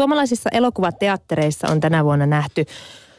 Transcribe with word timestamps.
Suomalaisissa 0.00 0.50
elokuvateattereissa 0.52 1.68
on 1.68 1.80
tänä 1.80 2.04
vuonna 2.04 2.26
nähty 2.26 2.64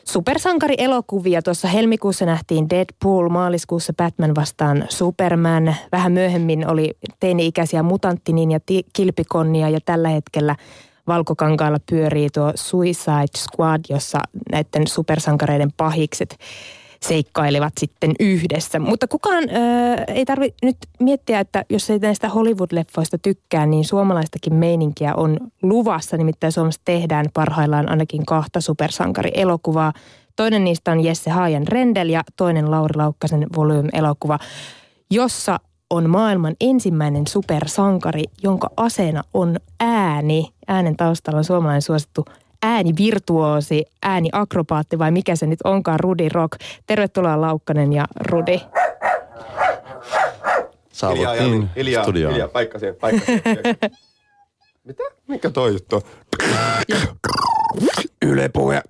supersankarielokuvia. 0.04 1.42
Tuossa 1.42 1.68
helmikuussa 1.68 2.26
nähtiin 2.26 2.70
Deadpool, 2.70 3.30
maaliskuussa 3.30 3.94
Batman 3.94 4.36
vastaan 4.36 4.86
Superman. 4.90 5.76
Vähän 5.92 6.12
myöhemmin 6.12 6.68
oli 6.68 6.98
teini-ikäisiä 7.20 7.84
mutanttinin 7.84 8.52
ja 8.52 8.60
kilpikonnia 8.94 9.70
ja 9.70 9.80
tällä 9.86 10.10
hetkellä 10.10 10.56
Valkokankaalla 11.08 11.78
pyörii 11.90 12.30
tuo 12.30 12.52
Suicide 12.56 13.38
Squad, 13.38 13.82
jossa 13.90 14.20
näiden 14.52 14.88
supersankareiden 14.88 15.72
pahikset 15.78 16.38
seikkailivat 17.06 17.74
sitten 17.80 18.12
yhdessä. 18.20 18.80
Mutta 18.80 19.08
kukaan 19.08 19.44
äh, 19.44 20.04
ei 20.08 20.26
tarvitse 20.26 20.66
nyt 20.66 20.78
miettiä, 21.00 21.40
että 21.40 21.66
jos 21.70 21.90
ei 21.90 22.00
näistä 22.00 22.30
Hollywood-leffoista 22.30 23.18
tykkää, 23.22 23.66
niin 23.66 23.86
suomalaistakin 23.86 24.54
meininkiä 24.54 25.16
on 25.16 25.38
luvassa. 25.62 26.18
Nimittäin 26.18 26.54
Suomessa 26.54 26.82
tehdään 26.86 27.26
parhaillaan 27.34 27.90
ainakin 27.90 28.26
kahta 28.26 28.62
supersankarielokuvaa. 28.62 29.94
Toinen 30.36 30.64
niistä 30.64 30.92
on 30.92 31.00
Jesse 31.00 31.30
Haajan 31.30 31.68
Rendel 31.68 32.10
ja 32.10 32.22
toinen 32.38 32.72
Lauri 32.72 32.94
Laukkasen 32.96 33.48
Volume-elokuva, 33.56 34.40
jossa 35.12 35.60
on 35.90 36.10
maailman 36.10 36.56
ensimmäinen 36.62 37.28
supersankari, 37.28 38.24
jonka 38.44 38.70
aseena 38.78 39.24
on 39.34 39.58
ääni. 39.80 40.50
Äänen 40.68 40.98
taustalla 40.98 41.38
on 41.38 41.44
suomalainen 41.44 41.82
suosittu 41.82 42.26
äänivirtuoosi, 42.64 43.86
ääniakrobaatti 44.04 45.00
vai 45.00 45.12
mikä 45.12 45.36
se 45.36 45.48
nyt 45.48 45.60
onkaan, 45.64 46.00
Rudi 46.00 46.30
Rock. 46.30 46.60
Tervetuloa 46.88 47.42
Laukkanen 47.42 47.94
ja 47.94 48.06
Rudi. 48.20 48.62
Saavuttiin 50.92 51.70
Ilja, 51.76 52.04
studioon. 52.04 52.34
Ilja, 52.34 52.48
paikka 52.48 52.80
siihen, 52.80 52.96
paikka 52.96 53.26
siihen. 53.26 53.44
Mitä? 54.84 55.04
Mikä 55.28 55.50
toi 55.50 55.72
juttu 55.74 56.04
Yle 58.22 58.50
puhe. 58.50 58.82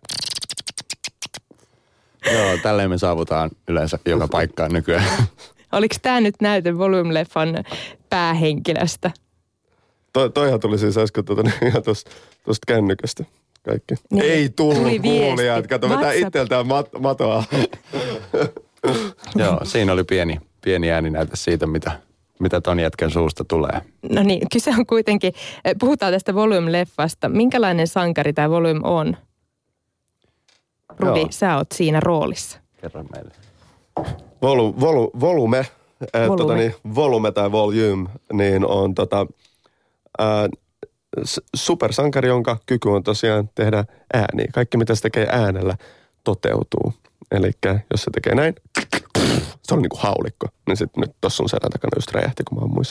Joo, 2.34 2.58
tälleen 2.64 2.90
me 2.90 2.98
saavutaan 2.98 3.50
yleensä 3.68 4.00
joka 4.06 4.28
paikkaan 4.28 4.74
nykyään. 4.74 5.08
Oliko 5.72 5.96
tämä 6.02 6.22
nyt 6.22 6.36
näyte 6.42 6.72
Volume-leffan 6.72 7.64
päähenkilöstä? 8.10 9.12
To, 10.14 10.30
toihan 10.30 10.60
tuli 10.60 10.78
siis 10.78 10.98
äsken 10.98 11.26
tuota, 11.26 11.42
ihan 11.68 11.84
tuosta 11.84 12.66
kännykästä 12.68 13.24
kaikki. 13.64 13.96
Niin. 14.12 14.26
Ei 14.26 14.50
tullut 14.50 15.02
kuulijat. 15.02 15.68
Kato, 15.68 15.90
vetää 15.90 16.14
itseltään 16.14 16.68
mat, 16.68 16.90
matoa. 17.00 17.44
Joo, 19.36 19.60
siinä 19.64 19.94
oli 19.94 20.04
pieni, 20.04 20.40
pieni 20.64 20.92
ääni 20.92 21.10
näytä 21.10 21.36
siitä, 21.36 21.68
mitä, 21.68 21.92
mitä 22.40 22.62
ton 22.62 22.80
jätkän 22.80 23.12
suusta 23.12 23.46
tulee. 23.46 23.82
No 24.10 24.24
niin, 24.24 24.42
kyse 24.52 24.70
on 24.70 24.86
kuitenkin, 24.86 25.34
eh, 25.66 25.76
puhutaan 25.80 26.14
tästä 26.14 26.32
Volume-leffasta. 26.32 27.30
Minkälainen 27.30 27.88
sankari 27.88 28.34
tämä 28.34 28.50
Volume 28.50 28.80
on? 28.84 29.18
Rudi, 31.00 31.20
Joo. 31.20 31.28
sä 31.32 31.58
oot 31.58 31.72
siinä 31.72 32.00
roolissa. 32.00 32.60
Kerro 32.82 33.04
meille. 33.04 33.32
Volu, 34.42 34.80
volu, 34.80 35.12
volume, 35.20 35.60
äh, 35.60 36.28
volume. 36.28 36.38
Tota 36.38 36.56
niin, 36.56 36.76
volume 36.96 37.32
tai 37.32 37.52
volume, 37.52 38.10
niin 38.34 38.66
on 38.66 38.96
tota, 38.96 39.28
äh, 40.22 40.28
supersankari, 41.56 42.28
jonka 42.28 42.58
kyky 42.66 42.90
on 42.90 43.04
tosiaan 43.04 43.50
tehdä 43.56 43.86
ääni. 44.14 44.46
Kaikki, 44.54 44.78
mitä 44.78 44.96
se 44.96 45.02
tekee 45.02 45.28
äänellä, 45.32 45.78
toteutuu. 46.24 46.94
Eli 47.32 47.52
jos 47.92 48.02
se 48.04 48.12
tekee 48.12 48.36
näin, 48.36 48.56
se 49.64 49.74
on 49.74 49.82
niin 49.82 49.90
kuin 49.90 50.02
haulikko. 50.02 50.48
Niin 50.68 50.78
sitten 50.78 51.02
nyt 51.02 51.12
tuossa 51.22 51.44
on 51.44 51.50
selän 51.50 51.72
takana 51.72 51.98
just 51.98 52.12
räjähti, 52.12 52.44
kun 52.44 52.58
mä 52.58 52.64
ammuin. 52.64 52.86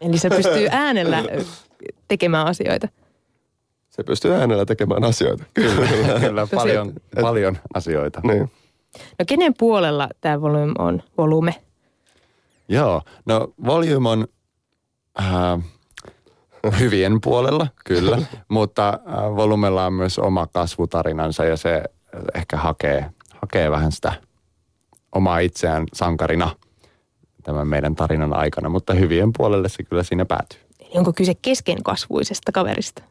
Eli 0.00 0.18
se 0.18 0.28
pystyy 0.28 0.68
äänellä 0.86 1.24
tekemään 2.08 2.46
asioita. 2.46 2.88
Se 3.90 4.02
pystyy 4.02 4.34
äänellä 4.34 4.64
tekemään 4.64 5.04
asioita. 5.04 5.44
Kyllä, 5.54 5.88
kyllä 6.20 6.46
paljon, 6.56 6.92
paljon 7.20 7.58
asioita. 7.74 8.20
Niin. 8.24 8.50
No 9.18 9.24
kenen 9.26 9.54
puolella 9.58 10.08
tämä 10.20 10.40
volume 10.40 10.72
on? 10.78 11.02
Volume? 11.18 11.54
Joo, 12.68 13.02
no 13.26 13.52
volume 13.66 14.08
on... 14.08 14.26
Äh, 15.20 15.64
Hyvien 16.80 17.20
puolella, 17.20 17.66
kyllä. 17.84 18.18
Mutta 18.48 18.88
äh, 18.88 19.36
Volumella 19.36 19.86
on 19.86 19.92
myös 19.92 20.18
oma 20.18 20.46
kasvutarinansa 20.46 21.44
ja 21.44 21.56
se 21.56 21.82
ehkä 22.34 22.56
hakee, 22.56 23.10
hakee 23.40 23.70
vähän 23.70 23.92
sitä 23.92 24.12
omaa 25.12 25.38
itseään 25.38 25.84
sankarina 25.92 26.56
tämän 27.42 27.68
meidän 27.68 27.94
tarinan 27.94 28.36
aikana. 28.36 28.68
Mutta 28.68 28.94
hyvien 28.94 29.30
puolelle 29.36 29.68
se 29.68 29.82
kyllä 29.82 30.02
siinä 30.02 30.24
päätyy. 30.24 30.60
Eli 30.80 30.90
onko 30.94 31.12
kyse 31.12 31.34
keskenkasvuisesta 31.42 32.52
kaverista? 32.52 33.02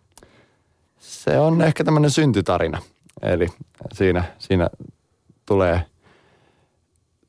Se 1.00 1.40
on 1.40 1.62
ehkä 1.62 1.84
tämmöinen 1.84 2.12
syntytarina. 2.12 2.82
Eli 3.22 3.48
siinä, 3.94 4.24
siinä 4.40 4.70
tulee, 5.46 5.82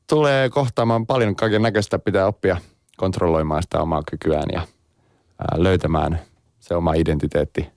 tulee 0.09 0.49
kohtaamaan 0.49 1.05
paljon 1.05 1.35
kaiken 1.35 1.61
näköistä. 1.61 1.99
Pitää 1.99 2.27
oppia 2.27 2.57
kontrolloimaan 2.97 3.63
sitä 3.63 3.81
omaa 3.81 4.03
kykyään 4.11 4.47
ja– 4.53 4.61
löytämään 5.55 6.19
se 6.59 6.75
oma 6.75 6.93
identiteetti. 6.93 7.69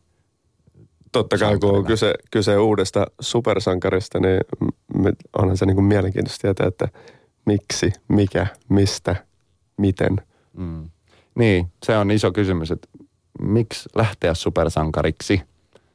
Totta 1.13 1.39
kai, 1.39 1.59
kun 1.59 1.77
on 1.77 1.85
kyse, 1.85 2.15
kyse 2.31 2.59
uudesta 2.59 3.07
supersankarista, 3.21 4.21
niin 4.21 4.41
onhan 5.39 5.57
se 5.57 5.67
niin 5.67 5.75
kuin 5.75 5.85
mielenkiintoista 5.85 6.43
tietää, 6.43 6.67
että 6.67 6.89
miksi, 7.47 7.93
mikä, 8.09 8.47
mistä, 8.69 9.17
miten. 9.77 10.17
Mm. 10.53 10.91
Niin, 11.35 11.73
se 11.87 11.97
on 11.97 12.11
iso 12.11 12.33
kysymys, 12.33 12.71
että 12.71 12.89
miksi 13.41 13.89
lähteä 13.95 14.35
supersankariksi? 14.35 15.43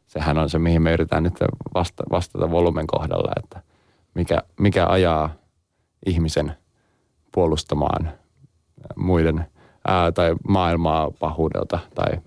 Sehän 0.07 0.37
on 0.37 0.49
se, 0.49 0.59
mihin 0.59 0.81
me 0.81 0.93
yritetään 0.93 1.23
nyt 1.23 1.33
vasta, 1.73 2.03
vastata 2.11 2.51
volumen 2.51 2.87
kohdalla, 2.87 3.31
että 3.43 3.61
mikä, 4.13 4.41
mikä 4.59 4.87
ajaa 4.87 5.35
ihmisen 6.05 6.53
puolustamaan 7.31 8.11
muiden– 8.95 9.45
ää, 9.87 10.11
tai 10.11 10.35
maailmaa 10.47 11.11
pahuudelta 11.19 11.79
tai 11.95 12.21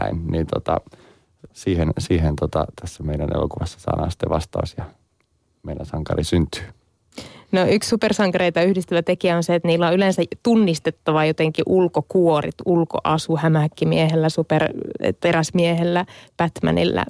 näin, 0.00 0.26
niin 0.26 0.46
tota, 0.46 0.80
siihen, 1.52 1.92
siihen 1.98 2.36
tota, 2.36 2.64
tässä 2.80 3.02
meidän 3.02 3.28
elokuvassa 3.34 3.80
saadaan 3.80 4.10
sitten 4.10 4.28
vastaus 4.28 4.74
ja 4.78 4.84
meidän 5.62 5.86
sankari 5.86 6.24
syntyy. 6.24 6.64
No 7.52 7.66
yksi 7.66 7.88
supersankareita 7.88 8.62
yhdistävä 8.62 9.02
tekijä 9.02 9.36
on 9.36 9.42
se, 9.42 9.54
että 9.54 9.68
niillä 9.68 9.88
on 9.88 9.94
yleensä 9.94 10.22
tunnistettava 10.42 11.24
jotenkin 11.24 11.64
ulkokuorit, 11.68 12.54
ulkoasu 12.64 13.36
hämähäkkimiehellä, 13.36 14.28
superteräsmiehellä, 14.28 16.04
Batmanilla. 16.36 17.04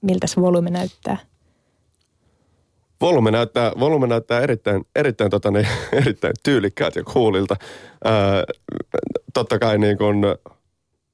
Miltä 0.00 0.26
se 0.26 0.40
volyymi 0.40 0.70
näyttää? 0.70 1.16
Volume 3.02 3.30
näyttää, 3.30 3.72
volume 3.80 4.06
näyttää 4.06 4.40
erittäin, 4.40 4.84
erittäin, 4.96 5.30
tota, 5.30 5.50
niin, 5.50 5.66
erittäin 6.02 6.34
tyylikkäät 6.42 6.96
ja 6.96 7.04
kuulilta. 7.04 7.56
Ää, 8.04 8.44
totta 9.34 9.58
kai 9.58 9.78
niin 9.78 9.98
kun, 9.98 10.24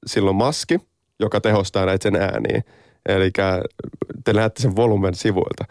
silloin 0.05 0.35
maski, 0.35 0.79
joka 1.19 1.41
tehostaa 1.41 1.85
näitä 1.85 2.03
sen 2.03 2.15
ääniä. 2.15 2.61
Eli 3.05 3.31
te 4.23 4.33
näette 4.33 4.61
sen 4.61 4.75
volumen 4.75 5.15
sivuilta 5.15 5.65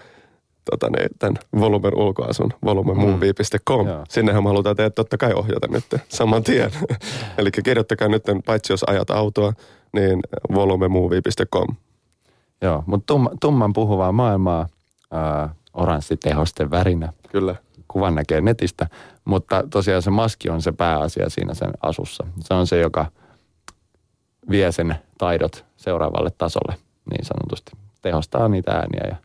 tota, 0.70 0.90
niin, 0.90 1.08
tämän 1.18 1.36
volumen 1.60 1.96
ulkoasun, 1.96 2.52
volumemovie.com. 2.64 3.86
Mm. 3.86 3.92
Sinnehän 4.08 4.42
me 4.42 4.48
halutaan 4.48 4.76
tehdä 4.76 4.90
totta 4.90 5.16
kai 5.16 5.32
ohjata 5.34 5.66
nyt 5.70 5.84
saman 6.08 6.42
tien. 6.42 6.70
Eli 7.38 7.50
kirjoittakaa 7.50 8.08
nyt, 8.08 8.22
paitsi 8.46 8.72
jos 8.72 8.84
ajat 8.86 9.10
autoa, 9.10 9.52
niin 9.92 10.20
volumemovie.com. 10.54 11.76
Joo, 12.62 12.82
mutta 12.86 13.14
tumman 13.40 13.72
puhuvaa 13.72 14.12
maailmaa, 14.12 14.66
ää, 15.10 15.54
oranssitehosten 15.74 16.70
värinä. 16.70 17.12
Kyllä. 17.32 17.54
Kuvan 17.88 18.14
näkee 18.14 18.40
netistä, 18.40 18.86
mutta 19.24 19.64
tosiaan 19.70 20.02
se 20.02 20.10
maski 20.10 20.50
on 20.50 20.62
se 20.62 20.72
pääasia 20.72 21.30
siinä 21.30 21.54
sen 21.54 21.70
asussa. 21.82 22.26
Se 22.40 22.54
on 22.54 22.66
se, 22.66 22.80
joka 22.80 23.06
vie 24.50 24.72
sen 24.72 24.96
taidot 25.18 25.64
seuraavalle 25.76 26.30
tasolle 26.38 26.76
niin 27.10 27.24
sanotusti. 27.24 27.72
Tehostaa 28.02 28.48
niitä 28.48 28.72
ääniä 28.72 29.02
ja 29.08 29.16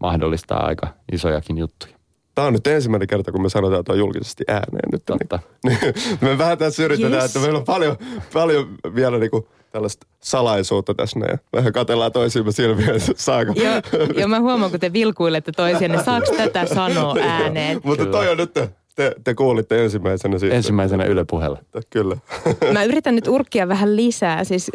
mahdollistaa 0.00 0.66
aika 0.66 0.88
isojakin 1.12 1.58
juttuja. 1.58 1.97
Tämä 2.38 2.46
on 2.46 2.52
nyt 2.52 2.66
ensimmäinen 2.66 3.08
kerta, 3.08 3.32
kun 3.32 3.42
me 3.42 3.48
sanotaan 3.48 3.84
tuo 3.84 3.94
julkisesti 3.94 4.44
ääneen 4.48 4.88
nyt. 4.92 5.02
Totta. 5.06 5.38
Niin, 5.64 5.78
me 6.20 6.38
vähän 6.38 6.58
tässä 6.58 6.84
yritetään, 6.84 7.12
yes. 7.12 7.24
että 7.24 7.38
meillä 7.38 7.58
on 7.58 7.64
paljon, 7.64 7.96
paljon 8.32 8.74
vielä 8.94 9.18
niin 9.18 9.30
kuin 9.30 9.46
tällaista 9.70 10.06
salaisuutta 10.20 10.94
tässä 10.94 11.20
ja 11.28 11.38
vähän 11.52 11.72
katellaan 11.72 12.12
toisiimme 12.12 12.52
silmiä, 12.52 12.86
että 12.86 13.12
saako. 13.16 13.52
Joo, 13.56 13.82
jo, 14.16 14.28
mä 14.28 14.40
huomaan, 14.40 14.70
kun 14.70 14.80
te 14.80 14.92
vilkuilette 14.92 15.52
toisiaan, 15.52 15.90
niin 15.90 16.04
saako 16.04 16.34
tätä 16.36 16.66
sanoa 16.66 17.16
ääneen? 17.20 17.80
Mutta 17.84 18.06
toi 18.06 18.28
on 18.28 18.36
nyt, 18.36 18.54
te, 18.96 19.14
te 19.24 19.34
kuulitte 19.34 19.84
ensimmäisenä 19.84 20.38
siitä. 20.38 20.56
Ensimmäisenä 20.56 21.04
Yle 21.04 21.24
puheella. 21.24 21.58
Kyllä. 21.90 22.16
Mä 22.72 22.84
yritän 22.84 23.14
nyt 23.14 23.28
urkkia 23.28 23.68
vähän 23.68 23.96
lisää. 23.96 24.44
Siis 24.44 24.70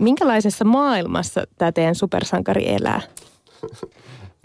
minkälaisessa 0.00 0.64
maailmassa 0.64 1.44
tämä 1.58 1.72
teidän 1.72 1.94
supersankari 1.94 2.68
elää? 2.68 3.00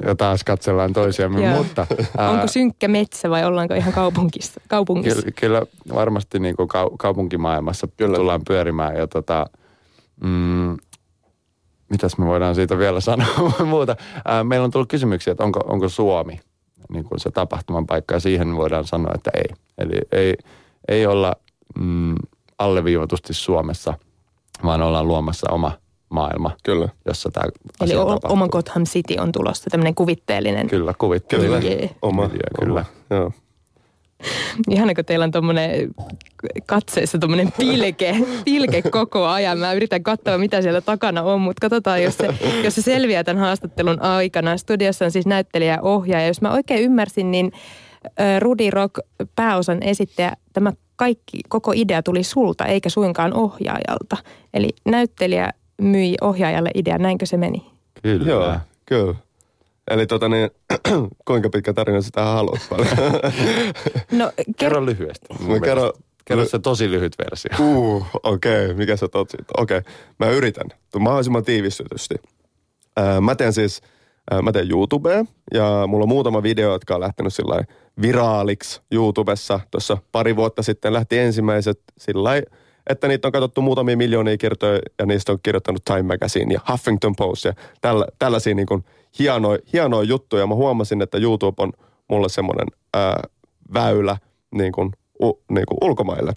Ja 0.05 0.15
taas 0.15 0.43
katsellaan 0.43 0.93
toisiamme, 0.93 1.45
Joo. 1.45 1.57
mutta... 1.57 1.87
Ää, 2.17 2.29
Onko 2.29 2.47
synkkä 2.47 2.87
metsä 2.87 3.29
vai 3.29 3.45
ollaanko 3.45 3.73
ihan 3.73 3.93
kaupungissa? 3.93 4.61
kaupungissa? 4.67 5.21
Kyllä, 5.21 5.31
kyllä 5.35 5.61
varmasti 5.95 6.39
niin 6.39 6.55
kuin 6.55 6.69
kaupunkimaailmassa 6.97 7.87
kyllä. 7.97 8.17
tullaan 8.17 8.41
pyörimään 8.47 8.95
ja 8.95 9.07
tota, 9.07 9.45
mm, 10.23 10.77
mitäs 11.89 12.17
me 12.17 12.25
voidaan 12.25 12.55
siitä 12.55 12.77
vielä 12.77 12.99
sanoa 12.99 13.53
muuta. 13.65 13.95
Ää, 14.25 14.43
meillä 14.43 14.65
on 14.65 14.71
tullut 14.71 14.89
kysymyksiä, 14.89 15.31
että 15.31 15.43
onko, 15.43 15.59
onko 15.59 15.89
Suomi 15.89 16.39
niin 16.89 17.03
kuin 17.03 17.19
se 17.19 17.31
tapahtuman 17.31 17.85
paikka 17.85 18.13
ja 18.15 18.19
siihen 18.19 18.57
voidaan 18.57 18.87
sanoa, 18.87 19.11
että 19.15 19.31
ei. 19.33 19.55
Eli 19.77 20.01
ei, 20.11 20.35
ei 20.87 21.05
olla 21.05 21.35
mm, 21.79 22.15
alleviivatusti 22.57 23.33
Suomessa, 23.33 23.93
vaan 24.63 24.81
ollaan 24.81 25.07
luomassa 25.07 25.51
oma 25.51 25.71
maailma, 26.13 26.51
Kyllä. 26.63 26.89
jossa 27.05 27.29
tämä 27.31 27.43
Eli 27.45 27.51
asia 27.79 28.01
o- 28.01 28.05
tapahtuu. 28.05 28.31
oma 28.31 28.47
Gotham 28.47 28.83
City 28.83 29.15
on 29.19 29.31
tulossa, 29.31 29.69
tämmöinen 29.69 29.95
kuvitteellinen. 29.95 30.67
Kyllä, 30.67 30.93
kuvittelin. 30.97 31.61
Kyllä. 31.61 31.89
Oma. 32.01 32.21
Miljö, 32.27 32.39
kyllä. 32.59 32.85
Oma. 33.09 33.19
Joo. 33.19 33.31
Ihana, 34.69 34.93
kun 34.93 35.05
teillä 35.05 35.23
on 35.25 35.31
tuommoinen 35.31 35.89
katseessa 36.65 37.17
tuommoinen 37.19 37.53
pilke, 37.57 38.15
pilke 38.45 38.81
koko 38.81 39.25
ajan. 39.25 39.57
Mä 39.57 39.73
yritän 39.73 40.03
katsoa, 40.03 40.37
mitä 40.37 40.61
siellä 40.61 40.81
takana 40.81 41.21
on, 41.23 41.41
mutta 41.41 41.61
katsotaan, 41.61 42.03
jos 42.03 42.17
se, 42.17 42.27
jos 42.63 42.75
se 42.75 42.81
selviää 42.81 43.23
tämän 43.23 43.43
haastattelun 43.43 44.01
aikana. 44.01 44.57
Studiossa 44.57 45.05
on 45.05 45.11
siis 45.11 45.25
näyttelijä 45.25 45.73
ja 45.73 45.81
ohjaaja. 45.81 46.27
Jos 46.27 46.41
mä 46.41 46.51
oikein 46.53 46.81
ymmärsin, 46.83 47.31
niin 47.31 47.51
Rudi 48.39 48.71
Rock, 48.71 48.99
pääosan 49.35 49.83
esittäjä, 49.83 50.33
tämä 50.53 50.73
kaikki, 50.95 51.39
koko 51.49 51.71
idea 51.75 52.03
tuli 52.03 52.23
sulta, 52.23 52.65
eikä 52.65 52.89
suinkaan 52.89 53.33
ohjaajalta. 53.33 54.17
Eli 54.53 54.69
näyttelijä 54.85 55.49
myi 55.83 56.15
ohjaajalle 56.21 56.69
idean, 56.75 57.01
näinkö 57.01 57.25
se 57.25 57.37
meni? 57.37 57.65
Kyllä. 58.03 58.29
Joo, 58.29 58.55
kyllä. 58.85 59.15
Eli 59.91 60.07
tota 60.07 60.29
niin, 60.29 60.49
kuinka 61.27 61.49
pitkä 61.49 61.73
tarina 61.73 61.99
tähän 62.11 62.33
haluat 62.33 62.67
paljon? 62.69 62.87
No, 64.11 64.31
ker- 64.41 64.53
Kerro 64.57 64.85
lyhyesti. 64.85 65.27
kerron- 65.29 65.59
mielestä. 65.59 66.13
Kerro 66.25 66.45
se 66.45 66.59
tosi 66.59 66.91
lyhyt 66.91 67.15
versio. 67.17 67.51
Uh, 67.59 68.05
okei, 68.23 68.65
okay. 68.65 68.77
mikä 68.77 68.95
sä 68.95 69.07
tot 69.07 69.29
siitä? 69.29 69.53
Okei, 69.57 69.77
okay. 69.77 69.93
mä 70.19 70.29
yritän. 70.29 70.67
Mahdollisimman 70.99 71.43
tiivistetysti. 71.43 72.15
Ää, 72.97 73.21
mä 73.21 73.35
teen 73.35 73.53
siis, 73.53 73.81
ää, 74.31 74.41
mä 74.41 74.51
teen 74.51 74.71
YouTubea 74.71 75.25
ja 75.53 75.83
mulla 75.87 76.03
on 76.03 76.09
muutama 76.09 76.43
video, 76.43 76.71
jotka 76.71 76.95
on 76.95 77.01
lähtenyt 77.01 77.33
sillä 77.33 77.63
viraaliksi 78.01 78.81
YouTubessa. 78.91 79.59
Tuossa 79.71 79.97
pari 80.11 80.35
vuotta 80.35 80.63
sitten 80.63 80.93
lähti 80.93 81.17
ensimmäiset 81.17 81.79
sillä 81.97 82.23
lailla, 82.23 82.55
että 82.89 83.07
niitä 83.07 83.27
on 83.27 83.31
katsottu 83.31 83.61
muutamia 83.61 83.97
miljoonia 83.97 84.37
kertoja 84.37 84.79
ja 84.99 85.05
niistä 85.05 85.31
on 85.31 85.39
kirjoittanut 85.43 85.85
Time 85.85 86.01
Magazine 86.01 86.53
ja 86.53 86.59
Huffington 86.71 87.15
Post 87.15 87.45
ja 87.45 87.53
tällä, 87.81 88.05
tällaisia 88.19 88.55
niin 88.55 88.67
kuin 88.67 88.85
hienoja, 89.19 89.59
hienoja 89.73 90.03
juttuja. 90.03 90.47
Mä 90.47 90.55
huomasin, 90.55 91.01
että 91.01 91.17
YouTube 91.17 91.63
on 91.63 91.73
mulle 92.09 92.29
semmoinen 92.29 92.67
ää, 92.93 93.23
väylä 93.73 94.17
niin 94.55 94.71
kuin, 94.71 94.91
u, 95.23 95.43
niin 95.49 95.65
kuin 95.67 95.77
ulkomaille. 95.81 96.33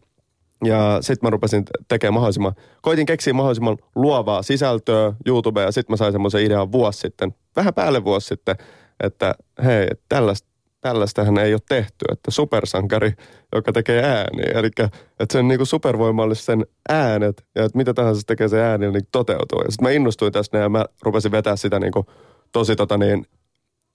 Ja 0.65 0.99
sitten 1.01 1.27
mä 1.27 1.31
rupesin 1.31 1.65
te- 1.65 1.71
tekemään 1.89 2.15
mahdollisimman, 2.15 2.53
koitin 2.83 3.07
keksiä 3.07 3.33
mahdollisimman 3.35 3.79
luovaa 3.95 4.43
sisältöä 4.43 5.13
YouTubeen 5.27 5.65
ja 5.65 5.73
sitten 5.73 5.93
mä 5.93 5.97
sain 5.97 6.13
semmoisen 6.13 6.45
idean 6.45 6.73
vuosi 6.73 6.99
sitten, 6.99 7.35
vähän 7.57 7.75
päälle 7.75 8.05
vuosi 8.05 8.27
sitten, 8.27 8.57
että 9.01 9.35
hei, 9.65 9.89
tällaista, 10.09 10.49
tällaistähän 10.87 11.39
ei 11.39 11.55
ole 11.55 11.61
tehty, 11.69 12.05
että 12.13 12.31
supersankari, 12.31 13.13
joka 13.55 13.73
tekee 13.73 14.05
ääniä, 14.05 14.53
eli 14.55 14.67
että 14.67 15.33
sen 15.33 15.49
niinku 15.49 15.65
supervoimallisen 15.65 16.67
äänet 16.89 17.47
ja 17.55 17.65
että 17.65 17.79
mitä 17.79 17.95
tahansa 17.95 18.21
se 18.21 18.27
tekee 18.27 18.49
se 18.49 18.63
ääni, 18.63 18.91
niin 18.91 19.09
toteutuu. 19.13 19.63
Ja 19.63 19.71
sitten 19.71 19.89
mä 19.89 19.91
innostuin 19.91 20.33
tästä 20.33 20.59
ja 20.59 20.69
mä 20.69 20.85
rupesin 21.03 21.33
vetää 21.33 21.57
sitä 21.57 21.81
niinku 21.81 22.07
tosi 22.53 22.77
tota 22.77 22.99
niin, 22.99 23.27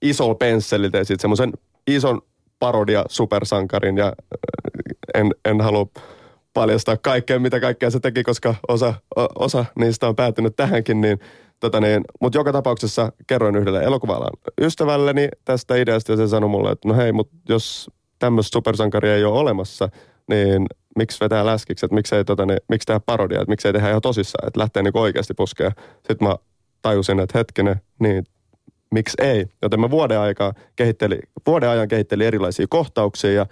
isolla 0.01 0.35
pensselillä 0.35 0.91
tein 0.91 1.05
siitä 1.05 1.21
semmoisen 1.21 1.51
ison 1.87 2.21
parodia 2.59 3.05
supersankarin 3.09 3.97
ja 3.97 4.05
äh, 4.05 5.21
en, 5.21 5.31
en 5.45 5.61
halua 5.61 5.87
paljastaa 6.53 6.97
kaikkea, 6.97 7.39
mitä 7.39 7.59
kaikkea 7.59 7.89
se 7.89 7.99
teki, 7.99 8.23
koska 8.23 8.55
osa, 8.67 8.93
osa 9.35 9.65
niistä 9.75 10.07
on 10.07 10.15
päätynyt 10.15 10.55
tähänkin, 10.55 11.01
niin, 11.01 11.19
tota 11.61 11.81
niin, 11.81 12.01
mutta 12.21 12.37
joka 12.37 12.51
tapauksessa 12.51 13.11
kerroin 13.27 13.55
yhdelle 13.55 13.83
elokuvalan 13.83 14.29
ystävälleni 14.61 15.29
tästä 15.45 15.75
ideasta 15.75 16.11
ja 16.11 16.17
se 16.17 16.27
sanoi 16.27 16.49
mulle, 16.49 16.71
että 16.71 16.87
no 16.87 16.95
hei, 16.95 17.11
mutta 17.11 17.35
jos 17.49 17.89
tämmöistä 18.19 18.53
supersankaria 18.53 19.15
ei 19.15 19.23
ole 19.23 19.39
olemassa, 19.39 19.89
niin 20.29 20.65
miksi 20.97 21.19
vetää 21.19 21.45
läskiksi, 21.45 21.85
että 21.85 21.95
miksei, 21.95 22.25
tota, 22.25 22.45
niin, 22.45 22.59
miksi 22.69 22.85
tehdä 22.85 22.99
parodia, 23.05 23.41
että 23.41 23.49
miksei 23.49 23.73
tehdä 23.73 23.89
ihan 23.89 24.01
tosissaan, 24.01 24.47
että 24.47 24.59
lähtee 24.59 24.83
niin 24.83 24.97
oikeasti 24.97 25.33
puskea. 25.33 25.71
Sitten 25.95 26.27
mä 26.27 26.35
tajusin, 26.81 27.19
että 27.19 27.37
hetkinen, 27.37 27.81
niin 27.99 28.23
miksi 28.91 29.17
ei. 29.21 29.45
Joten 29.61 29.79
mä 29.79 29.89
vuoden, 29.89 30.19
aikaa 30.19 30.53
kehitteli, 30.75 31.19
vuoden 31.47 31.69
ajan 31.69 31.87
kehittelin 31.87 32.27
erilaisia 32.27 32.65
kohtauksia 32.69 33.31
ja 33.31 33.45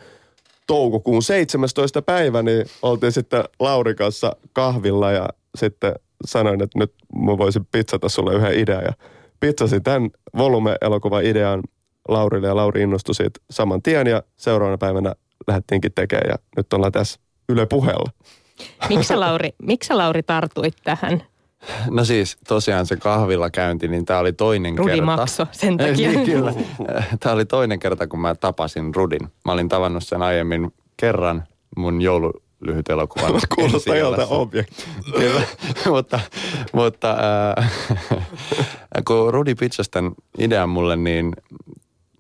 toukokuun 0.67 1.23
17. 1.23 2.01
päivä 2.01 2.43
niin 2.43 2.65
oltiin 2.81 3.11
sitten 3.11 3.43
Laurin 3.59 3.95
kanssa 3.95 4.35
kahvilla 4.53 5.11
ja 5.11 5.29
sitten 5.57 5.93
sanoin, 6.25 6.63
että 6.63 6.79
nyt 6.79 6.93
mä 7.25 7.37
voisin 7.37 7.65
pizzata 7.71 8.09
sulle 8.09 8.35
yhden 8.35 8.59
idean 8.59 8.83
ja 8.83 8.93
pizzasin 9.39 9.83
tämän 9.83 10.09
volume-elokuvan 10.37 11.25
idean 11.25 11.61
Laurille 12.07 12.47
ja 12.47 12.55
Lauri 12.55 12.81
innostui 12.81 13.15
siitä 13.15 13.39
saman 13.51 13.81
tien 13.81 14.07
ja 14.07 14.23
seuraavana 14.37 14.77
päivänä 14.77 15.15
lähdettiinkin 15.47 15.91
tekemään 15.95 16.29
ja 16.29 16.35
nyt 16.57 16.73
ollaan 16.73 16.91
tässä 16.91 17.19
Yle 17.49 17.65
puheella. 17.65 18.11
miksi 18.89 19.15
Lauri, 19.15 19.49
miksi 19.63 19.93
Lauri 19.93 20.23
tartuit 20.23 20.75
tähän? 20.83 21.23
No 21.89 22.05
siis 22.05 22.37
tosiaan 22.47 22.85
se 22.85 22.95
kahvilla 22.95 23.49
käynti, 23.49 23.87
niin 23.87 24.05
tämä 24.05 24.19
oli 24.19 24.33
toinen 24.33 24.77
Rudi 24.77 24.91
kerta. 24.91 25.05
makso 25.05 25.47
sen 25.51 25.77
takia. 25.77 26.09
niin, 26.11 26.25
kyllä. 26.25 26.53
Tämä 27.19 27.35
oli 27.35 27.45
toinen 27.45 27.79
kerta, 27.79 28.07
kun 28.07 28.19
mä 28.19 28.35
tapasin 28.35 28.95
Rudin. 28.95 29.27
Mä 29.45 29.51
olin 29.51 29.69
tavannut 29.69 30.03
sen 30.03 30.21
aiemmin 30.21 30.73
kerran 30.97 31.43
mun 31.77 32.01
joululyhyt 32.61 32.89
elokuvan. 32.89 33.41
Kuulostaa 33.55 33.95
joltain 33.95 34.27
objekti. 34.31 34.83
Kyllä, 35.17 35.41
mutta, 35.95 36.19
mutta 36.73 37.17
äh, 37.57 37.71
kun 39.07 39.33
Rudi 39.33 39.55
pitchasi 39.55 39.91
tämän 39.91 40.11
idean 40.37 40.69
mulle, 40.69 40.95
niin 40.95 41.33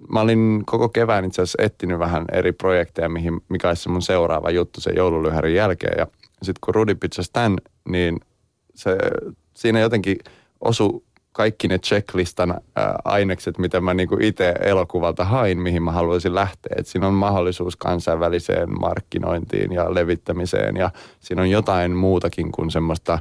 mä 0.09 0.21
olin 0.21 0.63
koko 0.65 0.89
kevään 0.89 1.25
itse 1.25 1.41
asiassa 1.41 1.63
etsinyt 1.63 1.99
vähän 1.99 2.25
eri 2.31 2.51
projekteja, 2.51 3.09
mihin, 3.09 3.41
mikä 3.49 3.67
olisi 3.67 3.89
mun 3.89 4.01
seuraava 4.01 4.51
juttu 4.51 4.81
sen 4.81 4.95
joululyhärin 4.95 5.55
jälkeen. 5.55 5.95
Ja 5.97 6.07
sitten 6.41 6.59
kun 6.61 6.75
Rudi 6.75 6.95
pitchasi 6.95 7.29
tämän, 7.33 7.57
niin 7.89 8.19
se, 8.75 8.97
siinä 9.53 9.79
jotenkin 9.79 10.17
osu 10.61 11.03
kaikki 11.31 11.67
ne 11.67 11.79
checklistan 11.79 12.61
ainekset, 13.05 13.57
mitä 13.57 13.81
mä 13.81 13.93
niinku 13.93 14.17
itse 14.21 14.55
elokuvalta 14.61 15.25
hain, 15.25 15.59
mihin 15.59 15.83
mä 15.83 15.91
haluaisin 15.91 16.35
lähteä. 16.35 16.75
Et 16.77 16.87
siinä 16.87 17.07
on 17.07 17.13
mahdollisuus 17.13 17.75
kansainväliseen 17.75 18.79
markkinointiin 18.79 19.71
ja 19.71 19.93
levittämiseen 19.93 20.75
ja 20.75 20.91
siinä 21.19 21.41
on 21.41 21.49
jotain 21.49 21.95
muutakin 21.95 22.51
kuin 22.51 22.71
semmoista, 22.71 23.19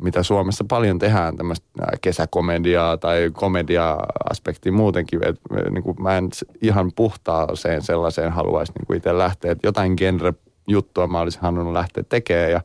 mitä 0.00 0.22
Suomessa 0.22 0.64
paljon 0.68 0.98
tehdään, 0.98 1.36
tämmöistä 1.36 1.66
kesäkomediaa 2.00 2.96
tai 2.96 3.30
komedia-aspektia 3.32 4.72
muutenkin. 4.72 5.28
Et, 5.28 5.40
me, 5.50 5.62
niinku, 5.70 5.94
mä 5.94 6.18
en 6.18 6.28
ihan 6.62 6.92
puhtaaseen 6.96 7.82
sellaiseen 7.82 8.32
haluaisi 8.32 8.72
niinku 8.78 8.92
itse 8.92 9.18
lähteä. 9.18 9.52
Et 9.52 9.58
jotain 9.62 9.94
genre-juttua 9.96 11.06
mä 11.06 11.20
olisin 11.20 11.42
halunnut 11.42 11.72
lähteä 11.72 12.04
tekemään 12.08 12.50
ja 12.50 12.60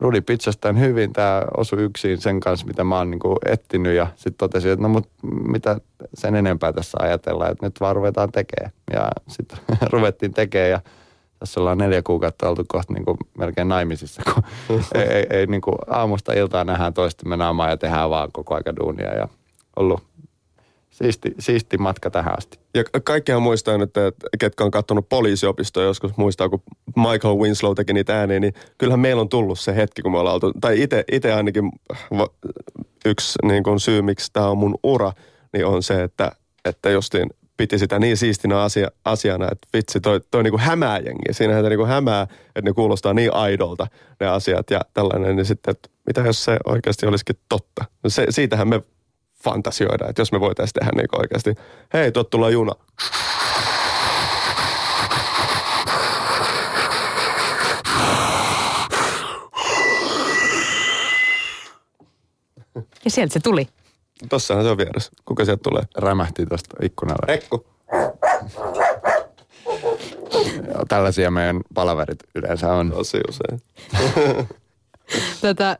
Rudi 0.00 0.20
pitchasi 0.20 0.58
tämän 0.58 0.80
hyvin. 0.80 1.12
Tämä 1.12 1.42
osui 1.56 1.82
yksin 1.82 2.20
sen 2.20 2.40
kanssa, 2.40 2.66
mitä 2.66 2.84
mä 2.84 2.98
oon 2.98 3.10
niinku 3.10 3.36
etsinyt. 3.46 3.96
Ja 3.96 4.06
sitten 4.16 4.38
totesin, 4.38 4.70
että 4.70 4.82
no 4.82 4.88
mut 4.88 5.08
mitä 5.48 5.80
sen 6.14 6.34
enempää 6.34 6.72
tässä 6.72 6.98
ajatellaan, 7.00 7.52
että 7.52 7.66
nyt 7.66 7.80
vaan 7.80 7.96
ruvetaan 7.96 8.32
tekemään. 8.32 8.72
Ja 8.92 9.10
sitten 9.28 9.58
ruvettiin 9.92 10.34
tekemään 10.34 10.70
ja 10.70 10.80
tässä 11.38 11.60
ollaan 11.60 11.78
neljä 11.78 12.02
kuukautta 12.02 12.48
oltu 12.48 12.64
kohta 12.68 12.92
niinku 12.92 13.16
melkein 13.38 13.68
naimisissa, 13.68 14.22
kun 14.34 14.42
ei, 14.94 15.02
ei, 15.02 15.26
ei 15.30 15.46
niinku 15.46 15.72
aamusta 15.90 16.32
iltaan 16.32 16.66
nähdään 16.66 16.94
toistemme 16.94 17.36
naamaa 17.36 17.70
ja 17.70 17.76
tehdään 17.76 18.10
vaan 18.10 18.28
koko 18.32 18.54
aika 18.54 18.76
duunia. 18.76 19.14
Ja 19.14 19.28
ollut 19.76 20.02
siisti, 21.02 21.34
siisti 21.38 21.78
matka 21.78 22.10
tähän 22.10 22.38
asti. 22.38 22.58
Ja 22.74 22.84
ka- 22.84 23.00
kaikkihan 23.00 23.42
muistaa 23.42 23.78
nyt, 23.78 23.96
että 23.96 24.26
ketkä 24.38 24.64
on 24.64 24.70
katsonut 24.70 25.08
poliisiopistoa 25.08 25.82
joskus, 25.82 26.16
muistaa 26.16 26.48
kun 26.48 26.62
Michael 26.96 27.34
Winslow 27.34 27.74
teki 27.74 27.92
niitä 27.92 28.20
ääniä, 28.20 28.40
niin 28.40 28.54
kyllähän 28.78 29.00
meillä 29.00 29.20
on 29.20 29.28
tullut 29.28 29.60
se 29.60 29.76
hetki, 29.76 30.02
kun 30.02 30.12
me 30.12 30.18
ollaan 30.18 30.34
oltu, 30.34 30.52
tai 30.60 30.88
itse 31.12 31.32
ainakin 31.32 31.72
yksi 33.04 33.38
niin 33.42 33.62
kuin 33.62 33.80
syy, 33.80 34.02
miksi 34.02 34.32
tämä 34.32 34.48
on 34.48 34.58
mun 34.58 34.74
ura, 34.82 35.12
niin 35.52 35.66
on 35.66 35.82
se, 35.82 36.02
että, 36.02 36.32
että 36.64 36.90
justiin 36.90 37.28
piti 37.56 37.78
sitä 37.78 37.98
niin 37.98 38.16
siistinä 38.16 38.62
asia, 38.62 38.88
asiana, 39.04 39.48
että 39.52 39.68
vitsi, 39.72 40.00
toi, 40.00 40.20
toi 40.30 40.42
niin 40.42 40.52
kuin 40.52 40.60
hämää 40.60 40.98
jengi. 40.98 41.22
Siinähän 41.32 41.64
se 41.64 41.68
niin 41.68 41.78
kuin 41.78 41.88
hämää, 41.88 42.22
että 42.22 42.62
ne 42.62 42.72
kuulostaa 42.72 43.14
niin 43.14 43.34
aidolta 43.34 43.86
ne 44.20 44.26
asiat 44.26 44.70
ja 44.70 44.80
tällainen, 44.94 45.36
niin 45.36 45.46
sitten, 45.46 45.72
että 45.72 45.88
mitä 46.06 46.20
jos 46.20 46.44
se 46.44 46.56
oikeasti 46.64 47.06
olisikin 47.06 47.36
totta. 47.48 47.84
No 48.04 48.10
Se, 48.10 48.26
siitähän 48.30 48.68
me 48.68 48.82
fantasioida, 49.44 50.08
että 50.08 50.20
jos 50.20 50.32
me 50.32 50.40
voitaisiin 50.40 50.74
tehdä 50.74 50.90
niin 50.96 51.20
oikeasti, 51.20 51.54
hei, 51.94 52.12
tuot 52.12 52.30
tulee 52.30 52.50
juna. 52.50 52.72
Ja 63.04 63.10
sieltä 63.10 63.32
se 63.32 63.40
tuli. 63.40 63.68
Tossahan 64.28 64.64
se 64.64 64.70
on 64.70 64.78
vieressä. 64.78 65.10
Kuka 65.24 65.44
sieltä 65.44 65.60
tulee? 65.62 65.82
Rämähti 65.96 66.46
tuosta 66.46 66.76
ikkunalla. 66.82 67.26
Rekku. 67.26 67.66
Ja 70.68 70.84
Tällaisia 70.88 71.30
meidän 71.30 71.60
palaverit 71.74 72.18
yleensä 72.34 72.72
on. 72.72 72.90
Tosi 72.90 73.20
usein. 73.28 73.62
Tota, 75.40 75.76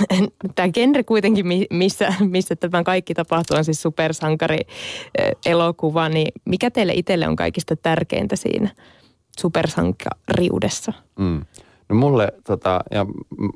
tämä 0.54 0.68
genre 0.68 1.02
kuitenkin, 1.02 1.46
missä, 1.70 2.14
missä 2.20 2.56
tämä 2.56 2.82
kaikki 2.82 3.14
tapahtuu, 3.14 3.56
on 3.56 3.64
siis 3.64 3.82
supersankari-elokuva, 3.82 6.08
niin 6.08 6.32
mikä 6.44 6.70
teille 6.70 6.92
itselle 6.92 7.28
on 7.28 7.36
kaikista 7.36 7.76
tärkeintä 7.76 8.36
siinä 8.36 8.70
supersankariudessa? 9.40 10.92
Mm. 11.18 11.40
No 11.88 11.96
mulle, 11.96 12.32
tota, 12.44 12.80
ja 12.90 13.06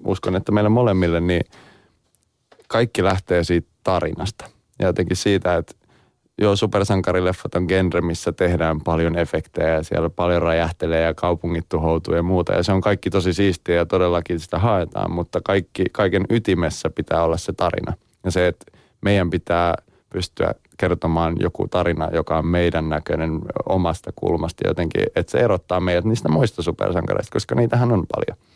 uskon, 0.04 0.36
että 0.36 0.52
meille 0.52 0.68
molemmille, 0.68 1.20
niin 1.20 1.42
kaikki 2.68 3.04
lähtee 3.04 3.44
siitä 3.44 3.68
tarinasta. 3.84 4.50
Ja 4.78 4.86
jotenkin 4.86 5.16
siitä, 5.16 5.56
että 5.56 5.74
joo, 6.38 6.56
supersankarileffat 6.56 7.54
on 7.54 7.64
genre, 7.68 8.00
missä 8.00 8.32
tehdään 8.32 8.80
paljon 8.80 9.18
efektejä 9.18 9.68
ja 9.68 9.82
siellä 9.82 10.10
paljon 10.10 10.42
räjähtelee 10.42 11.02
ja 11.02 11.14
kaupungit 11.14 11.68
tuhoutuu 11.68 12.14
ja 12.14 12.22
muuta. 12.22 12.52
Ja 12.52 12.62
se 12.62 12.72
on 12.72 12.80
kaikki 12.80 13.10
tosi 13.10 13.32
siistiä 13.32 13.74
ja 13.74 13.86
todellakin 13.86 14.40
sitä 14.40 14.58
haetaan, 14.58 15.10
mutta 15.10 15.40
kaikki, 15.44 15.84
kaiken 15.92 16.24
ytimessä 16.30 16.90
pitää 16.90 17.22
olla 17.22 17.36
se 17.36 17.52
tarina. 17.52 17.92
Ja 18.24 18.30
se, 18.30 18.46
että 18.46 18.72
meidän 19.00 19.30
pitää 19.30 19.74
pystyä 20.10 20.54
kertomaan 20.76 21.36
joku 21.40 21.68
tarina, 21.68 22.08
joka 22.12 22.38
on 22.38 22.46
meidän 22.46 22.88
näköinen 22.88 23.40
omasta 23.68 24.12
kulmasta 24.16 24.68
jotenkin, 24.68 25.02
että 25.16 25.32
se 25.32 25.38
erottaa 25.38 25.80
meidät 25.80 26.04
niistä 26.04 26.28
muista 26.28 26.62
supersankareista, 26.62 27.32
koska 27.32 27.54
niitähän 27.54 27.92
on 27.92 28.04
paljon. 28.14 28.46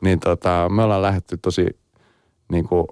Niin 0.00 0.20
tota, 0.20 0.68
me 0.68 0.82
ollaan 0.82 1.02
lähdetty 1.02 1.36
tosi 1.36 1.66
niin 2.52 2.68
kuin, 2.68 2.86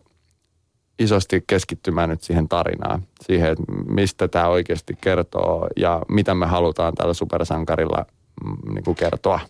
isosti 0.98 1.44
keskittymään 1.46 2.08
nyt 2.08 2.22
siihen 2.22 2.48
tarinaan, 2.48 3.02
siihen, 3.20 3.52
että 3.52 3.62
mistä 3.88 4.28
tämä 4.28 4.48
oikeasti 4.48 4.98
kertoo 5.00 5.68
ja 5.76 6.02
mitä 6.08 6.34
me 6.34 6.46
halutaan 6.46 6.94
tällä 6.94 7.14
supersankarilla 7.14 8.06
mm, 8.44 8.74
niin 8.74 8.84
kuin 8.84 8.94
kertoa. 8.94 9.40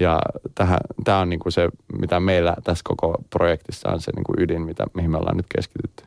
Ja 0.00 0.20
tämä 1.04 1.18
on 1.18 1.28
niin 1.28 1.40
kuin 1.40 1.52
se, 1.52 1.68
mitä 2.00 2.20
meillä 2.20 2.56
tässä 2.64 2.82
koko 2.84 3.14
projektissa 3.30 3.88
on 3.88 4.00
se 4.00 4.12
niin 4.16 4.24
kuin 4.24 4.42
ydin, 4.42 4.62
mitä, 4.62 4.86
mihin 4.94 5.10
me 5.10 5.18
ollaan 5.18 5.36
nyt 5.36 5.46
keskitytty. 5.54 6.04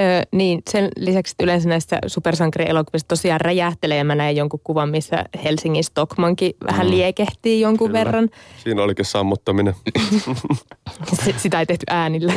Öö, 0.00 0.22
niin, 0.32 0.62
sen 0.70 0.88
lisäksi 0.96 1.34
yleensä 1.40 1.68
näistä 1.68 1.98
supersankarielokuvista 2.06 3.08
tosiaan 3.08 3.40
räjähtelee. 3.40 4.04
Mä 4.04 4.14
näin 4.14 4.36
jonkun 4.36 4.60
kuvan, 4.64 4.88
missä 4.88 5.24
Helsingin 5.44 5.84
Stockmankin 5.84 6.52
vähän 6.66 6.86
mm. 6.86 6.90
liekehtii 6.90 7.60
jonkun 7.60 7.88
Kyllä. 7.88 7.98
verran. 7.98 8.28
Siinä 8.64 8.82
olikin 8.82 9.04
sammuttaminen. 9.04 9.74
Sitä 11.36 11.60
ei 11.60 11.66
tehty 11.66 11.86
äänillä. 11.90 12.32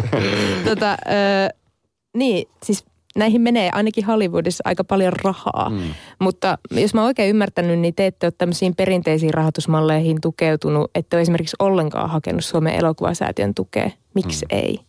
tota, 0.68 0.90
öö, 0.90 1.48
niin, 2.16 2.48
siis 2.62 2.84
näihin 3.16 3.40
menee 3.40 3.70
ainakin 3.72 4.06
Hollywoodissa 4.06 4.62
aika 4.64 4.84
paljon 4.84 5.12
rahaa. 5.24 5.70
Mm. 5.70 5.80
Mutta 6.18 6.58
jos 6.70 6.94
mä 6.94 7.04
oikein 7.04 7.30
ymmärtänyt, 7.30 7.78
niin 7.78 7.94
te 7.94 8.06
ette 8.06 8.26
ole 8.26 8.32
tämmöisiin 8.38 8.74
perinteisiin 8.74 9.34
rahoitusmalleihin 9.34 10.20
tukeutunut, 10.20 10.90
että 10.94 11.16
ole 11.16 11.22
esimerkiksi 11.22 11.56
ollenkaan 11.58 12.10
hakenut 12.10 12.44
Suomen 12.44 12.74
elokuvasäätiön 12.74 13.54
tukea. 13.54 13.90
Miksi 14.14 14.46
mm. 14.46 14.58
ei? 14.58 14.80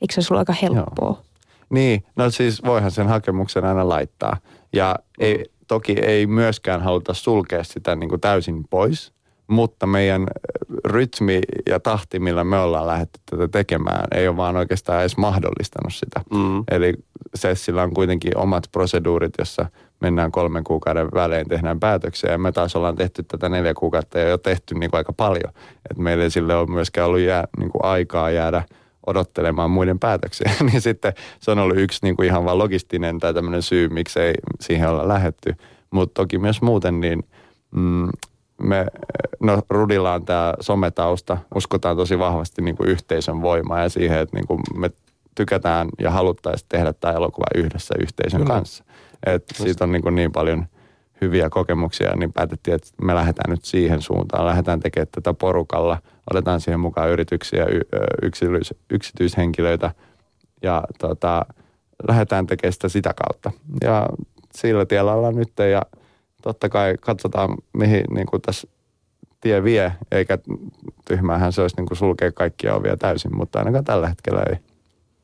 Eikö 0.00 0.20
se 0.20 0.34
ole 0.34 0.38
aika 0.38 0.54
helppoa? 0.62 1.08
Joo. 1.08 1.22
Niin, 1.70 2.04
no 2.16 2.30
siis 2.30 2.64
voihan 2.64 2.90
sen 2.90 3.08
hakemuksen 3.08 3.64
aina 3.64 3.88
laittaa. 3.88 4.36
Ja 4.72 4.96
ei, 5.18 5.44
toki 5.68 5.92
ei 5.92 6.26
myöskään 6.26 6.82
haluta 6.82 7.14
sulkea 7.14 7.64
sitä 7.64 7.96
niin 7.96 8.08
kuin 8.08 8.20
täysin 8.20 8.64
pois, 8.70 9.12
mutta 9.52 9.86
meidän 9.86 10.26
rytmi 10.84 11.40
ja 11.68 11.80
tahti, 11.80 12.18
millä 12.18 12.44
me 12.44 12.58
ollaan 12.58 12.86
lähdetty 12.86 13.20
tätä 13.30 13.48
tekemään, 13.48 14.04
ei 14.14 14.28
ole 14.28 14.36
vaan 14.36 14.56
oikeastaan 14.56 15.00
edes 15.00 15.16
mahdollistanut 15.16 15.94
sitä. 15.94 16.20
Mm. 16.34 16.64
Eli 16.70 16.94
Sessillä 17.34 17.82
on 17.82 17.94
kuitenkin 17.94 18.36
omat 18.36 18.64
proseduurit, 18.72 19.32
jossa 19.38 19.66
mennään 20.00 20.32
kolmen 20.32 20.64
kuukauden 20.64 21.08
välein, 21.14 21.48
tehdään 21.48 21.80
päätöksiä. 21.80 22.30
Ja 22.30 22.38
me 22.38 22.52
taas 22.52 22.76
ollaan 22.76 22.96
tehty 22.96 23.22
tätä 23.22 23.48
neljä 23.48 23.74
kuukautta 23.74 24.18
ja 24.18 24.28
jo 24.28 24.38
tehty 24.38 24.74
niin 24.74 24.90
kuin 24.90 24.98
aika 24.98 25.12
paljon. 25.12 25.52
että 25.90 26.02
meillä 26.02 26.24
ei 26.24 26.30
sille 26.30 26.56
ole 26.56 26.66
myöskään 26.66 27.06
ollut 27.06 27.20
jää, 27.20 27.44
niin 27.58 27.70
kuin 27.70 27.84
aikaa 27.84 28.30
jäädä– 28.30 28.62
odottelemaan 29.06 29.70
muiden 29.70 29.98
päätöksiä. 29.98 30.52
niin 30.70 30.80
sitten 30.80 31.12
se 31.40 31.50
on 31.50 31.58
ollut 31.58 31.78
yksi 31.78 31.98
niin 32.02 32.16
kuin 32.16 32.26
ihan 32.26 32.44
vaan 32.44 32.58
logistinen 32.58 33.18
tai 33.18 33.34
tämmöinen 33.34 33.62
syy, 33.62 33.88
miksei 33.88 34.34
siihen 34.60 34.88
olla 34.88 35.08
lähetty. 35.08 35.54
Mutta 35.90 36.22
toki 36.22 36.38
myös 36.38 36.62
muuten 36.62 37.00
niin 37.00 37.22
mm, 37.70 38.08
me, 38.62 38.86
no 39.40 39.62
Rudilla 39.70 40.14
on 40.14 40.24
tämä 40.24 40.54
sometausta, 40.60 41.38
uskotaan 41.54 41.96
tosi 41.96 42.18
vahvasti 42.18 42.62
niin 42.62 42.76
kuin 42.76 42.88
yhteisön 42.88 43.42
voimaa 43.42 43.82
ja 43.82 43.88
siihen, 43.88 44.18
että 44.18 44.36
niin 44.36 44.46
kuin 44.46 44.60
me 44.74 44.90
tykätään 45.34 45.88
ja 46.00 46.10
haluttaisiin 46.10 46.68
tehdä 46.68 46.92
tämä 46.92 47.14
elokuva 47.14 47.46
yhdessä 47.54 47.94
yhteisön 48.00 48.40
Kyllä. 48.40 48.54
kanssa. 48.54 48.84
Et 49.26 49.44
siitä 49.54 49.84
on 49.84 49.92
niin, 49.92 50.02
kuin 50.02 50.14
niin 50.14 50.32
paljon 50.32 50.66
hyviä 51.20 51.50
kokemuksia, 51.50 52.16
niin 52.16 52.32
päätettiin, 52.32 52.74
että 52.74 52.88
me 53.02 53.14
lähdetään 53.14 53.50
nyt 53.50 53.64
siihen 53.64 54.02
suuntaan. 54.02 54.46
Lähdetään 54.46 54.80
tekemään 54.80 55.08
tätä 55.12 55.34
porukalla– 55.34 55.98
otetaan 56.30 56.60
siihen 56.60 56.80
mukaan 56.80 57.10
yrityksiä, 57.10 57.66
yksityis, 58.22 58.74
yksityishenkilöitä 58.90 59.90
ja 60.62 60.84
tota, 60.98 61.46
lähdetään 62.08 62.46
tekemään 62.46 62.72
sitä 62.72 62.88
sitä 62.88 63.14
kautta. 63.14 63.50
Ja 63.84 64.08
sillä 64.54 64.86
tiellä 64.86 65.12
ollaan 65.12 65.36
nyt 65.36 65.52
ja 65.70 65.82
totta 66.42 66.68
kai 66.68 66.94
katsotaan, 67.00 67.56
mihin 67.72 68.04
niin 68.14 68.26
kuin 68.26 68.42
tässä 68.42 68.68
tie 69.40 69.64
vie, 69.64 69.92
eikä 70.12 70.38
tyhmähän 71.04 71.52
se 71.52 71.62
olisi 71.62 71.76
niin 71.76 71.86
kuin 71.86 71.98
sulkea 71.98 72.32
kaikkia 72.32 72.74
ovia 72.74 72.96
täysin, 72.96 73.36
mutta 73.36 73.58
ainakaan 73.58 73.84
tällä 73.84 74.08
hetkellä 74.08 74.42
ei 74.50 74.56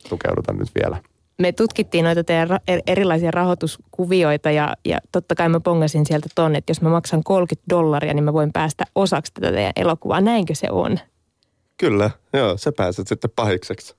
tukeuduta 0.08 0.52
nyt 0.52 0.68
vielä 0.74 1.02
me 1.42 1.52
tutkittiin 1.52 2.04
noita 2.04 2.24
teidän 2.24 2.50
ra- 2.50 2.62
er-, 2.68 2.82
erilaisia 2.86 3.30
rahoituskuvioita 3.30 4.50
ja, 4.50 4.76
ja 4.84 4.98
totta 5.12 5.34
kai 5.34 5.48
mä 5.48 5.60
pongasin 5.60 6.06
sieltä 6.06 6.28
ton, 6.34 6.56
että 6.56 6.70
jos 6.70 6.82
mä 6.82 6.88
maksan 6.88 7.24
30 7.24 7.70
dollaria, 7.70 8.14
niin 8.14 8.24
mä 8.24 8.32
voin 8.32 8.52
päästä 8.52 8.84
osaksi 8.94 9.34
tätä 9.34 9.52
teidän 9.52 9.72
elokuvaa. 9.76 10.20
Näinkö 10.20 10.54
se 10.54 10.70
on? 10.70 10.98
Kyllä, 11.76 12.10
joo, 12.32 12.56
sä 12.56 12.72
pääset 12.76 13.08
sitten 13.08 13.30
pahikseksi. 13.36 13.94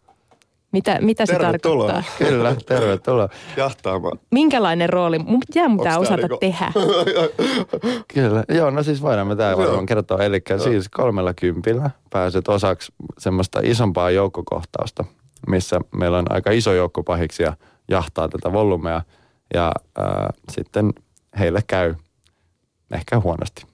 Mitä, 0.72 0.98
mitä 1.02 1.26
se 1.26 1.36
tarkoittaa? 1.36 2.04
Kyllä, 2.18 2.56
tervetuloa. 2.66 3.30
Jahtaamaan. 3.58 4.20
Minkälainen 4.32 4.90
rooli? 4.90 5.20
Mun 5.20 5.40
pitää 5.48 5.70
mitä 5.70 6.00
osata 6.00 6.18
niinku... 6.18 6.38
tehdä. 6.40 6.72
Kyllä, 8.14 8.44
joo, 8.50 8.70
no 8.70 8.84
siis 8.84 9.02
voidaan 9.02 9.28
me 9.28 9.36
tämä 9.36 9.58
varmaan 9.58 9.86
kertoa. 9.86 10.24
Eli 10.24 10.42
siis 10.64 10.90
kolmella 10.90 11.34
kympillä 11.34 11.90
pääset 12.10 12.48
osaksi 12.48 12.92
semmoista 13.18 13.60
isompaa 13.64 14.12
joukkokohtausta– 14.12 15.06
missä 15.48 15.80
meillä 15.96 16.18
on 16.18 16.26
aika 16.30 16.52
iso 16.52 16.74
joukko 16.74 17.04
pahiksia 17.04 17.54
jahtaa 17.88 18.30
tätä 18.30 18.54
volumea 18.54 19.02
ja 19.54 19.72
ää, 19.98 20.34
sitten 20.52 20.94
heille 21.40 21.62
käy 21.68 21.96
ehkä 22.92 23.20
huonosti. 23.20 23.66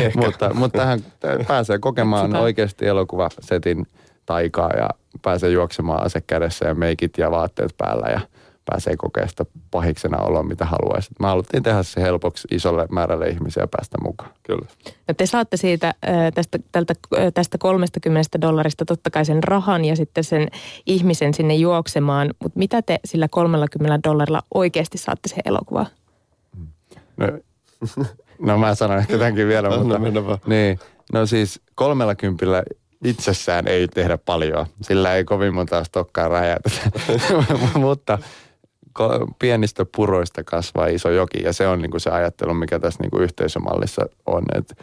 Ehkä. 0.00 0.20
mutta, 0.24 0.54
mutta 0.54 0.78
tähän 0.78 1.00
pääsee 1.48 1.78
kokemaan 1.78 2.36
oikeasti 2.36 2.86
elokuvasetin 2.86 3.86
taikaa 4.28 4.70
ja 4.70 4.88
pääsee 5.22 5.50
juoksemaan 5.50 6.06
ase 6.06 6.20
kädessä 6.20 6.68
ja 6.68 6.74
meikit 6.74 7.18
ja 7.18 7.30
vaatteet 7.30 7.74
päällä 7.78 8.08
ja– 8.08 8.20
pääsee 8.70 8.96
kokemaan 8.96 9.28
sitä 9.28 9.44
pahiksena 9.70 10.18
oloa, 10.18 10.42
mitä 10.42 10.64
haluaisi. 10.64 11.08
Me 11.20 11.26
haluttiin 11.26 11.62
tehdä 11.62 11.82
se 11.82 12.00
helpoksi 12.00 12.48
isolle 12.50 12.86
määrälle 12.90 13.28
ihmisiä 13.28 13.66
päästä 13.70 13.98
mukaan. 14.02 14.30
Kyllä. 14.42 14.66
No 15.08 15.14
te 15.16 15.26
saatte 15.26 15.56
siitä 15.56 15.94
tästä, 16.34 16.58
tältä, 16.72 16.94
tästä 17.34 17.58
30 17.58 18.40
dollarista 18.40 18.84
totta 18.84 19.10
kai 19.10 19.24
sen 19.24 19.42
rahan 19.42 19.84
ja 19.84 19.96
sitten 19.96 20.24
sen 20.24 20.48
ihmisen 20.86 21.34
sinne 21.34 21.54
juoksemaan, 21.54 22.30
mutta 22.42 22.58
mitä 22.58 22.82
te 22.82 22.98
sillä 23.04 23.28
30 23.30 24.08
dollarilla 24.08 24.42
oikeasti 24.54 24.98
saatte 24.98 25.28
se 25.28 25.36
elokuva? 25.44 25.86
No, 27.16 27.26
no 28.46 28.58
mä 28.58 28.74
sanon 28.74 28.98
ehkä 28.98 29.18
tämänkin 29.18 29.48
vielä, 29.48 29.78
mutta... 29.78 29.98
No, 29.98 30.38
niin, 30.46 30.78
no 31.12 31.26
siis 31.26 31.60
30 31.74 32.62
itsessään 33.04 33.68
ei 33.68 33.88
tehdä 33.88 34.18
paljon. 34.18 34.66
Sillä 34.82 35.14
ei 35.14 35.24
kovin 35.24 35.54
monta 35.54 35.84
stokkaa 35.84 36.28
räjäytetä. 36.28 36.90
mutta 37.78 38.18
pienistä 39.38 39.86
puroista 39.96 40.44
kasvaa 40.44 40.86
iso 40.86 41.10
joki 41.10 41.42
ja 41.42 41.52
se 41.52 41.68
on 41.68 41.82
niin 41.82 41.90
kuin 41.90 42.00
se 42.00 42.10
ajattelu, 42.10 42.54
mikä 42.54 42.78
tässä 42.78 43.02
niin 43.02 43.10
kuin 43.10 43.22
yhteisömallissa 43.22 44.06
on. 44.26 44.42
Että 44.54 44.74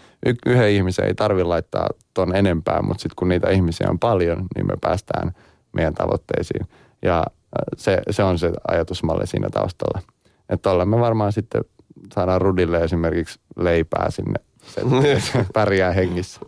yhden 0.45 0.69
ihmisen 0.69 1.05
ei 1.05 1.15
tarvi 1.15 1.43
laittaa 1.43 1.89
ton 2.13 2.35
enempää, 2.35 2.81
mutta 2.81 3.01
sitten 3.01 3.15
kun 3.15 3.29
niitä 3.29 3.49
ihmisiä 3.49 3.87
on 3.89 3.99
paljon, 3.99 4.45
niin 4.55 4.67
me 4.67 4.73
päästään 4.81 5.31
meidän 5.73 5.93
tavoitteisiin. 5.93 6.65
Ja 7.01 7.23
se, 7.77 8.01
se 8.09 8.23
on 8.23 8.39
se 8.39 8.51
ajatusmalli 8.67 9.27
siinä 9.27 9.49
taustalla. 9.49 10.01
Että 10.49 10.69
tuolla 10.69 10.85
me 10.85 10.99
varmaan 10.99 11.33
sitten 11.33 11.61
saadaan 12.13 12.41
Rudille 12.41 12.77
esimerkiksi 12.77 13.39
leipää 13.55 14.11
sinne, 14.11 14.39
se 14.65 14.81
pärjää 15.53 15.91
hengissä. 15.91 16.39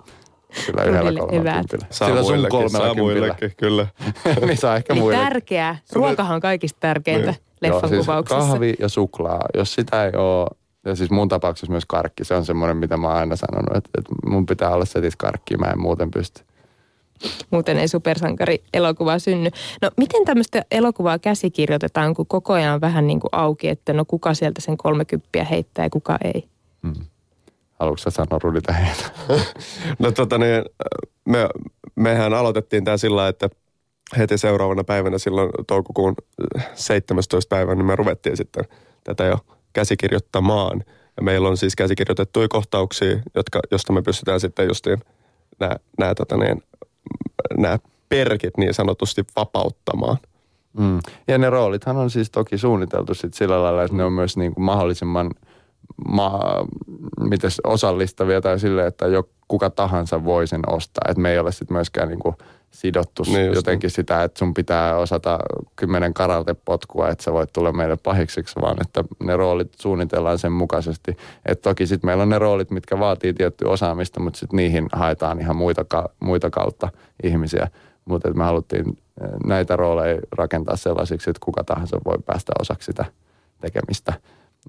Kyllä 0.66 0.84
yhdellä 0.84 1.20
kolmella 1.20 1.64
Sillä 1.90 2.24
sun 2.24 2.48
kolmella 2.50 2.96
kympillä. 2.96 3.36
kyllä. 3.58 3.88
niin 4.46 4.58
saa 4.58 4.76
ehkä 4.76 4.96
muille. 4.96 5.24
Tärkeää. 5.24 5.78
Ruokahan 5.94 6.36
on 6.36 6.42
kaikista 6.42 6.78
tärkeintä. 6.80 7.32
Niin 7.32 7.42
leffan 7.62 7.94
Joo, 7.94 8.04
siis 8.04 8.30
kahvi 8.30 8.74
ja 8.80 8.90
suklaa. 8.90 9.46
Jos 9.54 9.74
sitä 9.74 10.06
ei 10.06 10.12
ole, 10.16 10.48
ja 10.86 10.96
siis 10.96 11.10
mun 11.10 11.30
tapauksessa 11.30 11.72
myös 11.72 11.86
karkki, 11.86 12.24
se 12.24 12.34
on 12.34 12.46
semmoinen, 12.46 12.78
mitä 12.78 12.98
mä 12.98 13.08
oon 13.08 13.18
aina 13.18 13.36
sanonut, 13.36 13.78
että, 13.78 13.90
että 13.98 14.12
mun 14.26 14.46
pitää 14.46 14.70
olla 14.70 14.86
setis 14.86 15.16
karkki, 15.16 15.58
mä 15.58 15.66
en 15.66 15.82
muuten 15.82 16.12
pysty. 16.12 16.44
Muuten 17.52 17.78
ei 17.78 17.88
supersankari 17.88 18.64
elokuva 18.74 19.20
synny. 19.20 19.50
No 19.82 19.92
miten 19.98 20.26
tämmöistä 20.26 20.66
elokuvaa 20.72 21.20
käsikirjoitetaan, 21.20 22.14
kun 22.14 22.28
koko 22.28 22.54
ajan 22.54 22.74
on 22.74 22.82
vähän 22.82 23.08
niin 23.08 23.20
kuin 23.20 23.30
auki, 23.32 23.68
että 23.68 23.94
no 23.94 24.06
kuka 24.06 24.34
sieltä 24.34 24.62
sen 24.62 24.78
30 24.78 25.44
heittää 25.44 25.86
ja 25.86 25.90
kuka 25.90 26.18
ei? 26.24 26.48
Hmm. 26.84 27.06
Haluatko 27.80 27.98
sä 27.98 28.10
sanoa 28.10 28.40
Rudi 28.44 28.62
tähän? 28.62 28.96
no 30.00 30.12
tota 30.12 30.38
niin, 30.38 30.66
me, 31.26 31.50
mehän 31.96 32.34
aloitettiin 32.34 32.84
tämä 32.84 32.98
sillä 32.98 33.28
että 33.28 33.50
heti 34.18 34.38
seuraavana 34.38 34.84
päivänä 34.84 35.18
silloin 35.18 35.50
toukokuun 35.68 36.16
17. 36.74 37.56
päivänä 37.56 37.76
niin 37.76 37.86
me 37.86 37.96
ruvettiin 37.96 38.38
sitten 38.38 38.64
tätä 39.04 39.24
jo 39.24 39.38
käsikirjoittamaan. 39.74 40.84
Ja 41.18 41.24
meillä 41.24 41.50
on 41.50 41.58
siis 41.58 41.76
käsikirjoitettuja 41.76 42.48
kohtauksia, 42.48 43.20
jotka, 43.36 43.60
josta 43.72 43.94
me 43.94 44.02
pystytään 44.02 44.40
sitten 44.40 44.68
justiin 44.68 44.98
nämä, 45.60 45.76
nämä, 45.98 46.16
tota 46.16 46.38
niin, 46.38 46.64
nämä 47.58 47.78
perkit 48.10 48.58
niin 48.58 48.74
sanotusti 48.74 49.24
vapauttamaan. 49.36 50.18
Mm. 50.80 51.00
Ja 51.28 51.38
ne 51.38 51.50
roolithan 51.50 51.98
on 51.98 52.10
siis 52.10 52.32
toki 52.32 52.58
suunniteltu 52.58 53.14
sit 53.14 53.34
sillä 53.34 53.64
lailla, 53.64 53.84
että 53.84 53.98
ne 53.98 54.04
on 54.04 54.14
myös 54.14 54.38
niin 54.38 54.54
kuin 54.54 54.64
mahdollisimman 54.64 55.32
ma, 56.08 56.40
mites 57.30 57.62
osallistavia 57.64 58.42
tai 58.42 58.60
sille, 58.60 58.88
että 58.88 59.08
jo 59.08 59.30
kuka 59.48 59.70
tahansa 59.70 60.24
voi 60.24 60.48
sen 60.48 60.62
ostaa. 60.68 61.06
Että 61.10 61.22
me 61.22 61.32
ei 61.32 61.40
ole 61.40 61.52
sitten 61.52 61.78
myöskään 61.78 62.08
niin 62.08 62.20
kuin 62.20 62.36
sidottu 62.72 63.24
niin 63.28 63.54
jotenkin 63.54 63.90
sitä, 63.90 64.24
että 64.24 64.40
sun 64.40 64.54
pitää 64.54 64.98
osata 64.98 65.40
kymmenen 65.76 66.14
karatepotkua, 66.14 67.10
että 67.10 67.24
sä 67.24 67.34
voit 67.34 67.54
tulla 67.54 67.72
meille 67.72 67.98
pahiksiksi, 68.04 68.62
vaan 68.62 68.78
että 68.82 69.04
ne 69.24 69.38
roolit 69.38 69.74
suunnitellaan 69.80 70.40
sen 70.40 70.52
mukaisesti. 70.52 71.18
Että 71.46 71.70
toki 71.70 71.88
sitten 71.88 72.08
meillä 72.08 72.24
on 72.24 72.30
ne 72.30 72.40
roolit, 72.40 72.72
mitkä 72.72 73.00
vaatii 73.00 73.34
tiettyä 73.34 73.70
osaamista, 73.70 74.20
mutta 74.20 74.40
sitten 74.40 74.58
niihin 74.58 74.88
haetaan 74.92 75.40
ihan 75.40 75.56
muita, 75.56 75.86
muita 76.20 76.50
kautta 76.50 76.90
ihmisiä. 77.24 77.68
Mutta 78.06 78.34
me 78.34 78.44
haluttiin 78.44 78.88
eh, 78.88 79.30
näitä 79.46 79.76
rooleja 79.76 80.22
rakentaa 80.32 80.76
sellaisiksi, 80.76 81.30
että 81.30 81.46
kuka 81.46 81.64
tahansa 81.64 82.00
voi 82.06 82.18
päästä 82.26 82.54
osaksi 82.60 82.86
sitä 82.86 83.06
tekemistä 83.62 84.14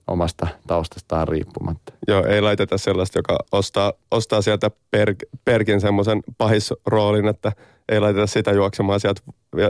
omasta 0.07 0.47
taustastaan 0.67 1.29
riippumatta. 1.29 1.93
Joo, 2.09 2.25
ei 2.25 2.41
laiteta 2.41 2.79
sellaista, 2.79 3.19
joka 3.19 3.39
ostaa, 3.53 3.93
ostaa 4.11 4.43
sieltä 4.43 4.71
per, 4.91 5.15
Perkin 5.45 5.81
semmoisen 5.81 6.23
pahisroolin, 6.39 7.29
että 7.29 7.53
ei 7.89 8.01
laiteta 8.01 8.27
sitä 8.27 8.53
juoksemaan 8.53 9.01
sieltä 9.01 9.23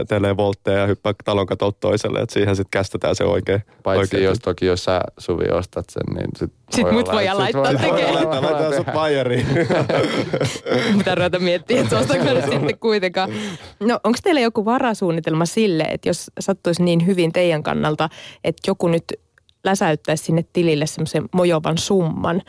telee 0.07 0.37
voltteja 0.37 0.77
ja 0.77 0.87
hyppää 0.87 1.13
talon 1.25 1.45
katolta 1.45 1.77
toiselle, 1.79 2.19
että 2.19 2.33
siihen 2.33 2.55
sitten 2.55 2.71
kästetään 2.71 3.15
se 3.15 3.23
oikein. 3.23 3.63
Paitsi 3.83 3.99
oikein. 3.99 4.23
jos 4.23 4.39
toki, 4.39 4.65
jos 4.65 4.83
sä 4.83 5.01
Suvi 5.17 5.45
ostat 5.51 5.85
sen, 5.89 6.15
niin 6.15 6.29
sit 6.37 6.51
Sitten 6.71 6.93
mut 6.93 7.11
voidaan 7.11 7.37
laittaa 7.37 7.63
voi, 7.63 7.75
tekemään. 7.75 8.13
Laitetaan, 8.13 8.43
laitetaan 8.43 8.75
sut 8.75 8.93
Bayeriin. 8.93 9.47
Mitä 10.97 11.15
ruveta 11.15 11.39
miettiä, 11.39 11.81
että 11.81 11.97
ostaako 11.97 12.23
sitten 12.41 12.79
kuitenkaan. 12.79 13.29
No 13.79 13.99
onko 14.03 14.19
teillä 14.23 14.41
joku 14.41 14.65
varasuunnitelma 14.65 15.45
sille, 15.45 15.83
että 15.83 16.09
jos 16.09 16.31
sattuisi 16.39 16.83
niin 16.83 17.05
hyvin 17.05 17.31
teidän 17.31 17.63
kannalta, 17.63 18.09
että 18.43 18.61
joku 18.67 18.87
nyt 18.87 19.03
läsäyttäisi 19.63 20.23
sinne 20.23 20.45
tilille 20.53 20.85
semmoisen 20.85 21.29
mojovan 21.33 21.77
summan, 21.77 22.41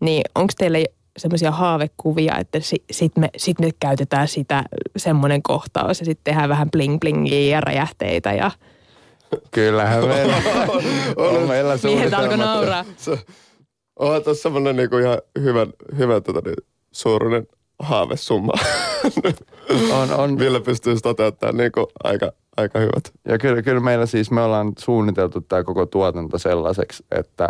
niin 0.00 0.22
onko 0.34 0.52
teille 0.58 0.84
semmoisia 1.16 1.50
haavekuvia, 1.50 2.38
että 2.38 2.60
sitten 2.60 2.94
sit 2.96 3.16
me, 3.16 3.30
sit 3.36 3.58
me 3.60 3.70
käytetään 3.80 4.28
sitä 4.28 4.64
semmoinen 4.96 5.42
kohtaus 5.42 6.00
ja 6.00 6.06
sitten 6.06 6.24
tehdään 6.24 6.48
vähän 6.48 6.70
bling 6.70 7.00
blingiä 7.00 7.56
ja 7.56 7.60
räjähteitä 7.60 8.32
ja... 8.32 8.50
Kyllähän 9.50 10.08
meillä 10.08 10.36
on, 11.16 11.36
on 11.36 11.48
meillä 11.48 11.78
Miehet 11.82 12.14
alkoi 12.14 12.36
nauraa. 12.36 12.84
Onhan 13.98 14.22
tuossa 14.22 14.42
semmoinen 14.42 14.76
niinku 14.76 14.96
ihan 14.96 15.18
hyvä, 15.40 15.66
hyvä 15.98 16.20
tota, 16.20 16.40
niin, 16.44 16.56
suuruinen 16.92 17.46
haavesumma. 17.78 18.52
on, 19.92 20.10
on. 20.10 20.38
Ville 20.38 20.60
pystyisi 20.60 21.02
toteuttamaan 21.02 21.56
niinku 21.56 21.88
aika, 22.04 22.32
aika 22.56 22.78
hyvät. 22.78 23.12
Ja 23.28 23.38
kyllä, 23.38 23.62
kyllä 23.62 23.80
meillä 23.80 24.06
siis, 24.06 24.30
me 24.30 24.40
ollaan 24.40 24.72
suunniteltu 24.78 25.40
tämä 25.40 25.64
koko 25.64 25.86
tuotanto 25.86 26.38
sellaiseksi, 26.38 27.04
että 27.10 27.48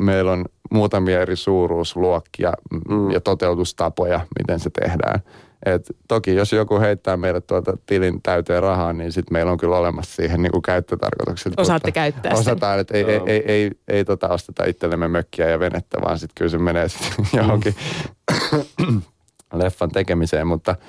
meillä 0.00 0.32
on 0.32 0.44
muutamia 0.70 1.20
eri 1.20 1.36
suuruusluokkia 1.36 2.52
mm. 2.88 3.10
ja 3.10 3.20
toteutustapoja, 3.20 4.20
miten 4.38 4.60
se 4.60 4.70
tehdään. 4.70 5.20
Et 5.66 5.90
toki 6.08 6.34
jos 6.34 6.52
joku 6.52 6.80
heittää 6.80 7.16
meille 7.16 7.40
tuota 7.40 7.76
tilin 7.86 8.22
täyteen 8.22 8.62
rahaa, 8.62 8.92
niin 8.92 9.12
sitten 9.12 9.32
meillä 9.32 9.52
on 9.52 9.58
kyllä 9.58 9.76
olemassa 9.76 10.16
siihen 10.16 10.42
niin 10.42 10.52
kuin 10.52 10.62
käyttötarkoitukset. 10.62 11.52
Osaatte 11.56 11.92
käyttää 11.92 12.32
Osataan, 12.32 12.78
että 12.78 12.96
ei, 12.96 13.04
ei, 13.04 13.20
ei, 13.26 13.42
ei, 13.46 13.70
ei 13.88 14.04
tota 14.04 14.28
osteta 14.28 14.64
itsellemme 14.64 15.08
mökkiä 15.08 15.48
ja 15.48 15.60
venettä, 15.60 15.98
vaan 16.02 16.18
sitten 16.18 16.34
kyllä 16.34 16.50
se 16.50 16.58
menee 16.58 16.88
sitten 16.98 17.26
johonkin 17.36 17.74
mm. 18.88 19.02
leffan 19.62 19.90
tekemiseen, 19.90 20.46
mutta– 20.46 20.76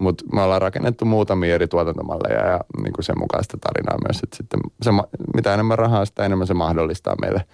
Mutta 0.00 0.24
me 0.32 0.42
ollaan 0.42 0.62
rakennettu 0.62 1.04
muutamia 1.04 1.54
eri 1.54 1.68
tuotantomalleja 1.68 2.46
ja 2.46 2.60
niin 2.82 2.92
kuin 2.92 3.04
sen 3.04 3.18
mukaista 3.18 3.58
tarinaa 3.60 3.98
myös. 4.08 4.22
Että 4.22 4.36
sitten 4.36 4.60
se, 4.82 4.90
mitä 5.34 5.54
enemmän 5.54 5.78
rahaa, 5.78 6.04
sitä 6.04 6.24
enemmän 6.24 6.46
se 6.46 6.54
mahdollistaa 6.54 7.16
meille 7.20 7.44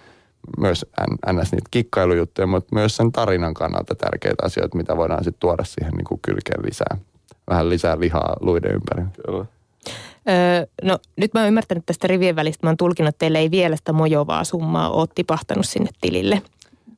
myös 0.57 0.85
ns. 1.33 1.51
niitä 1.51 1.67
kikkailujuttuja, 1.71 2.47
mutta 2.47 2.75
myös 2.75 2.95
sen 2.95 3.11
tarinan 3.11 3.53
kannalta 3.53 3.95
tärkeitä 3.95 4.45
asioita, 4.45 4.77
mitä 4.77 4.97
voidaan 4.97 5.23
sitten 5.23 5.39
tuoda 5.39 5.63
siihen 5.63 5.93
niin 5.93 6.05
kuin 6.05 6.19
kylkeen 6.21 6.65
lisää. 6.65 6.97
Vähän 7.49 7.69
lisää 7.69 7.99
lihaa 7.99 8.35
luiden 8.39 8.71
ympäri. 8.71 9.03
Kyllä. 9.25 9.45
Öö, 10.29 10.65
no 10.83 10.99
nyt 11.15 11.33
mä 11.33 11.39
oon 11.39 11.47
ymmärtänyt 11.47 11.85
tästä 11.85 12.07
rivien 12.07 12.35
välistä, 12.35 12.67
mä 12.67 12.69
oon 12.69 12.77
tulkinut, 12.77 13.09
että 13.09 13.19
teille 13.19 13.39
ei 13.39 13.51
vielä 13.51 13.75
sitä 13.75 13.93
mojovaa 13.93 14.43
summaa 14.43 14.89
ole 14.89 15.07
tipahtanut 15.15 15.65
sinne 15.65 15.89
tilille. 16.01 16.41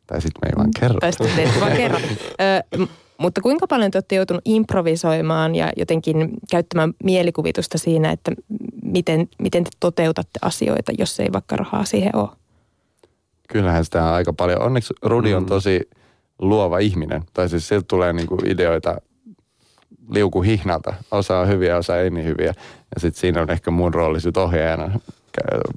Tai 0.08 0.22
sitten 0.22 0.42
me 0.46 0.50
ei 0.50 0.58
vaan 0.58 0.72
kerro. 0.80 1.00
Tai 1.00 1.14
sitten 1.14 1.36
te 1.36 1.60
vaan 1.60 1.72
kerro. 1.72 2.00
Öö, 2.42 2.88
mutta 3.22 3.42
kuinka 3.42 3.68
paljon 3.68 3.92
te 3.92 3.98
olette 3.98 4.16
joutunut 4.16 4.42
improvisoimaan 4.46 5.56
ja 5.56 5.72
jotenkin 5.78 6.30
käyttämään 6.52 6.94
mielikuvitusta 7.04 7.78
siinä, 7.78 8.12
että 8.12 8.32
miten, 8.84 9.30
miten 9.40 9.64
te 9.64 9.70
toteutatte 9.80 10.40
asioita, 10.42 10.92
jos 10.98 11.20
ei 11.20 11.30
vaikka 11.34 11.56
rahaa 11.56 11.86
siihen 11.86 12.16
ole? 12.16 12.30
Kyllähän 13.50 13.86
sitä 13.86 14.04
on 14.04 14.14
aika 14.14 14.34
paljon. 14.34 14.62
Onneksi 14.62 14.94
Rudi 15.02 15.34
on 15.34 15.44
mm. 15.44 15.50
tosi 15.50 15.90
luova 16.40 16.80
ihminen. 16.80 17.24
Tai 17.34 17.50
siis 17.50 17.68
siltä 17.68 17.86
tulee 17.88 18.14
niinku 18.14 18.38
ideoita 18.46 19.02
liukuhihnalta. 20.10 20.94
Osa 21.12 21.40
on 21.40 21.48
hyviä, 21.48 21.78
osa 21.78 22.00
ei 22.00 22.10
niin 22.10 22.26
hyviä. 22.26 22.54
Ja 22.96 23.02
sitten 23.02 23.22
siinä 23.22 23.42
on 23.42 23.50
ehkä 23.50 23.72
mun 23.72 23.94
rooli 23.94 24.20
ohjaajana 24.38 25.00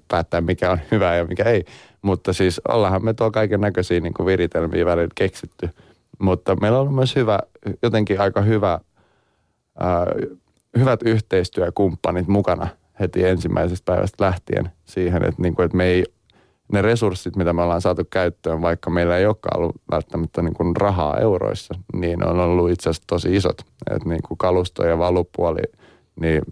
päättää, 0.08 0.40
mikä 0.40 0.70
on 0.70 0.78
hyvä 0.90 1.14
ja 1.14 1.24
mikä 1.24 1.44
ei. 1.44 1.64
Mutta 2.02 2.32
siis 2.32 2.60
ollaanhan 2.68 3.04
me 3.04 3.14
tuo 3.14 3.30
kaiken 3.30 3.60
näköisiä 3.60 4.00
niin 4.00 4.26
viritelmiä 4.26 4.86
välillä 4.86 5.08
keksitty– 5.14 5.70
mutta 6.24 6.56
meillä 6.56 6.80
on 6.80 6.94
myös 6.94 7.16
hyvä, 7.16 7.38
jotenkin 7.82 8.20
aika 8.20 8.40
hyvä, 8.40 8.80
ää, 9.78 10.06
hyvät 10.78 11.00
yhteistyökumppanit 11.02 12.28
mukana 12.28 12.68
heti 13.00 13.24
ensimmäisestä 13.24 13.92
päivästä 13.92 14.24
lähtien 14.24 14.70
siihen, 14.84 15.24
että, 15.24 15.42
niin 15.42 15.54
kuin, 15.54 15.64
että 15.64 15.76
me 15.76 15.84
ei, 15.84 16.04
ne 16.72 16.82
resurssit, 16.82 17.36
mitä 17.36 17.52
me 17.52 17.62
ollaan 17.62 17.80
saatu 17.80 18.02
käyttöön, 18.10 18.62
vaikka 18.62 18.90
meillä 18.90 19.18
ei 19.18 19.26
olekaan 19.26 19.60
ollut 19.60 19.76
välttämättä 19.90 20.42
niin 20.42 20.54
kuin 20.54 20.76
rahaa 20.76 21.18
euroissa, 21.18 21.74
niin 21.94 22.26
on 22.26 22.40
ollut 22.40 22.70
itse 22.70 22.90
asiassa 22.90 23.06
tosi 23.06 23.36
isot. 23.36 23.62
Että 23.90 24.08
niin 24.08 24.22
kuin 24.28 24.38
kalusto 24.38 24.86
ja 24.86 24.98
valupuoli, 24.98 25.62
niin 26.20 26.42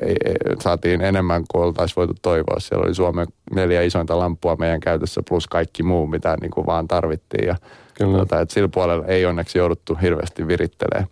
ei, 0.00 0.16
ei, 0.24 0.36
saatiin 0.60 1.00
enemmän 1.00 1.44
kuin 1.52 1.64
oltaisiin 1.64 1.96
voitu 1.96 2.14
toivoa. 2.22 2.60
Siellä 2.60 2.84
oli 2.84 2.94
Suomen 2.94 3.26
neljä 3.54 3.82
isointa 3.82 4.18
lampua 4.18 4.56
meidän 4.56 4.80
käytössä 4.80 5.22
plus 5.28 5.48
kaikki 5.48 5.82
muu, 5.82 6.06
mitä 6.06 6.36
niin 6.40 6.50
kuin 6.50 6.66
vaan 6.66 6.88
tarvittiin. 6.88 7.46
Ja 7.46 7.56
Kyllä. 7.94 8.16
Tuota, 8.16 8.40
että 8.40 8.54
sillä 8.54 8.68
puolella 8.68 9.06
ei 9.06 9.26
onneksi 9.26 9.58
jouduttu 9.58 9.98
hirveästi 10.02 10.46
virittelemään 10.46 11.06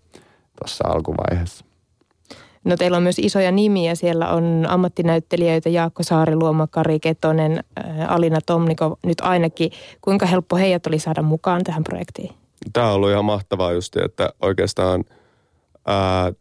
tuossa 0.58 0.88
alkuvaiheessa. 0.88 1.64
No 2.64 2.76
teillä 2.76 2.96
on 2.96 3.02
myös 3.02 3.18
isoja 3.18 3.52
nimiä. 3.52 3.94
Siellä 3.94 4.28
on 4.28 4.66
ammattinäyttelijöitä 4.68 5.68
Jaakko 5.68 6.02
Saariluoma, 6.02 6.66
Kari 6.66 7.00
Ketonen, 7.00 7.64
äh, 7.78 8.12
Alina 8.12 8.38
Tomniko 8.46 8.98
nyt 9.04 9.20
ainakin. 9.20 9.70
Kuinka 10.00 10.26
helppo 10.26 10.56
heidät 10.56 10.86
oli 10.86 10.98
saada 10.98 11.22
mukaan 11.22 11.64
tähän 11.64 11.84
projektiin? 11.84 12.34
Tämä 12.72 12.88
on 12.88 12.94
ollut 12.94 13.10
ihan 13.10 13.24
mahtavaa 13.24 13.72
just, 13.72 13.96
että 13.96 14.30
oikeastaan 14.42 15.04
ää, 15.86 16.32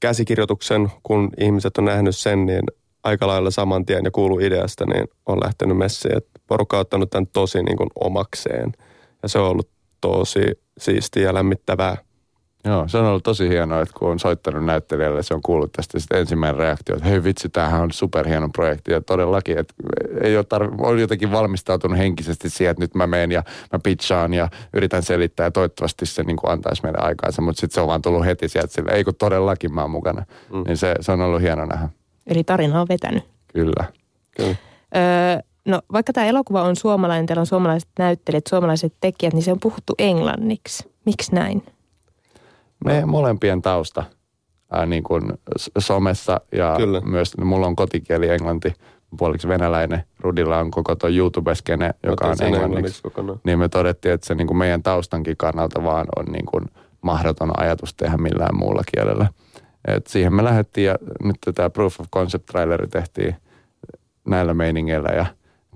käsikirjoituksen, 0.00 0.92
kun 1.02 1.30
ihmiset 1.40 1.78
on 1.78 1.84
nähnyt 1.84 2.16
sen, 2.16 2.46
niin 2.46 2.62
aika 3.04 3.26
lailla 3.26 3.50
saman 3.50 3.86
tien 3.86 4.04
ja 4.04 4.10
kuulu 4.10 4.38
ideasta, 4.38 4.86
niin 4.86 5.08
on 5.26 5.40
lähtenyt 5.44 5.76
messiin. 5.76 6.16
Että 6.16 6.40
porukka 6.46 6.76
on 6.76 6.80
ottanut 6.80 7.10
tämän 7.10 7.26
tosi 7.26 7.62
niin 7.62 7.76
kuin 7.76 7.90
omakseen– 8.00 8.72
ja 9.22 9.28
se 9.28 9.38
on 9.38 9.48
ollut 9.48 9.68
tosi 10.00 10.60
siistiä 10.78 11.22
ja 11.22 11.34
lämmittävää. 11.34 11.96
Joo, 12.64 12.88
se 12.88 12.98
on 12.98 13.06
ollut 13.06 13.22
tosi 13.22 13.48
hienoa, 13.48 13.80
että 13.80 13.94
kun 13.98 14.10
on 14.10 14.18
soittanut 14.18 14.64
näyttelijälle, 14.64 15.22
se 15.22 15.34
on 15.34 15.42
kuullut 15.42 15.72
tästä 15.72 15.98
sitten 15.98 16.18
ensimmäinen 16.18 16.58
reaktio, 16.58 16.96
että 16.96 17.08
hei 17.08 17.24
vitsi, 17.24 17.48
tämähän 17.48 17.82
on 17.82 17.92
superhieno 17.92 18.48
projekti. 18.48 18.92
Ja 18.92 19.00
todellakin, 19.00 19.58
että 19.58 19.74
ei 20.20 20.36
ole 20.36 20.44
tarv- 20.54 20.86
on 20.86 20.98
jotenkin 20.98 21.32
valmistautunut 21.32 21.98
henkisesti 21.98 22.50
siihen, 22.50 22.70
että 22.70 22.84
nyt 22.84 22.94
mä 22.94 23.06
menen 23.06 23.32
ja 23.32 23.42
mä 23.72 23.78
pitchaan 23.82 24.34
ja 24.34 24.48
yritän 24.72 25.02
selittää 25.02 25.46
ja 25.46 25.50
toivottavasti 25.50 26.06
se 26.06 26.22
niin 26.22 26.36
kuin 26.36 26.50
antaisi 26.50 26.82
meille 26.82 26.98
aikaansa. 26.98 27.42
Mutta 27.42 27.60
sitten 27.60 27.74
se 27.74 27.80
on 27.80 27.86
vaan 27.86 28.02
tullut 28.02 28.24
heti 28.24 28.48
sieltä 28.48 28.72
sille, 28.72 28.92
ei 28.92 29.04
kun 29.04 29.14
todellakin 29.14 29.74
mä 29.74 29.82
oon 29.82 29.90
mukana. 29.90 30.24
Mm. 30.52 30.64
Niin 30.66 30.76
se, 30.76 30.94
se 31.00 31.12
on 31.12 31.20
ollut 31.20 31.42
hieno 31.42 31.64
nähdä. 31.64 31.88
Eli 32.26 32.44
tarina 32.44 32.80
on 32.80 32.88
vetänyt. 32.88 33.24
Kyllä. 33.52 33.84
Kyllä. 34.36 34.56
Öö, 34.96 35.51
No 35.64 35.82
vaikka 35.92 36.12
tämä 36.12 36.26
elokuva 36.26 36.62
on 36.62 36.76
suomalainen, 36.76 37.26
teillä 37.26 37.40
on 37.40 37.46
suomalaiset 37.46 37.88
näyttelijät, 37.98 38.46
suomalaiset 38.46 38.94
tekijät, 39.00 39.34
niin 39.34 39.42
se 39.42 39.52
on 39.52 39.60
puhuttu 39.60 39.94
englanniksi. 39.98 40.92
Miksi 41.06 41.34
näin? 41.34 41.62
Me 42.84 43.06
molempien 43.06 43.62
tausta 43.62 44.04
ää, 44.72 44.86
niin 44.86 45.02
kuin 45.02 45.22
somessa 45.78 46.40
ja 46.52 46.74
Kyllä. 46.76 47.00
myös 47.00 47.36
mulla 47.36 47.66
on 47.66 47.76
kotikieli 47.76 48.28
englanti, 48.28 48.74
puoliksi 49.18 49.48
venäläinen. 49.48 50.04
Rudilla 50.20 50.58
on 50.58 50.70
koko 50.70 50.96
tuo 50.96 51.10
YouTube-skene, 51.10 51.94
joka 52.02 52.26
on 52.26 52.36
englanniksi. 52.42 53.02
Niin 53.44 53.58
me 53.58 53.68
todettiin, 53.68 54.14
että 54.14 54.26
se 54.26 54.34
niin 54.34 54.46
kuin 54.46 54.56
meidän 54.56 54.82
taustankin 54.82 55.36
kannalta 55.36 55.84
vaan 55.84 56.06
on 56.16 56.24
niin 56.24 56.46
kuin 56.46 56.64
mahdoton 57.02 57.60
ajatus 57.60 57.94
tehdä 57.94 58.16
millään 58.16 58.56
muulla 58.56 58.82
kielellä. 58.94 59.26
Et 59.84 60.06
siihen 60.06 60.34
me 60.34 60.44
lähdettiin 60.44 60.86
ja 60.86 60.98
nyt 61.22 61.36
tämä 61.54 61.70
Proof 61.70 62.00
of 62.00 62.06
Concept 62.14 62.46
traileri 62.46 62.88
tehtiin 62.88 63.36
näillä 64.24 64.54
meiningeillä 64.54 65.08
ja 65.08 65.26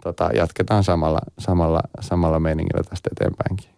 tota, 0.06 0.30
jatketaan 0.34 0.84
samalla, 0.84 1.18
samalla, 1.38 1.80
samalla 2.00 2.40
meiningillä 2.40 2.82
tästä 2.82 3.10
eteenpäinkin. 3.12 3.70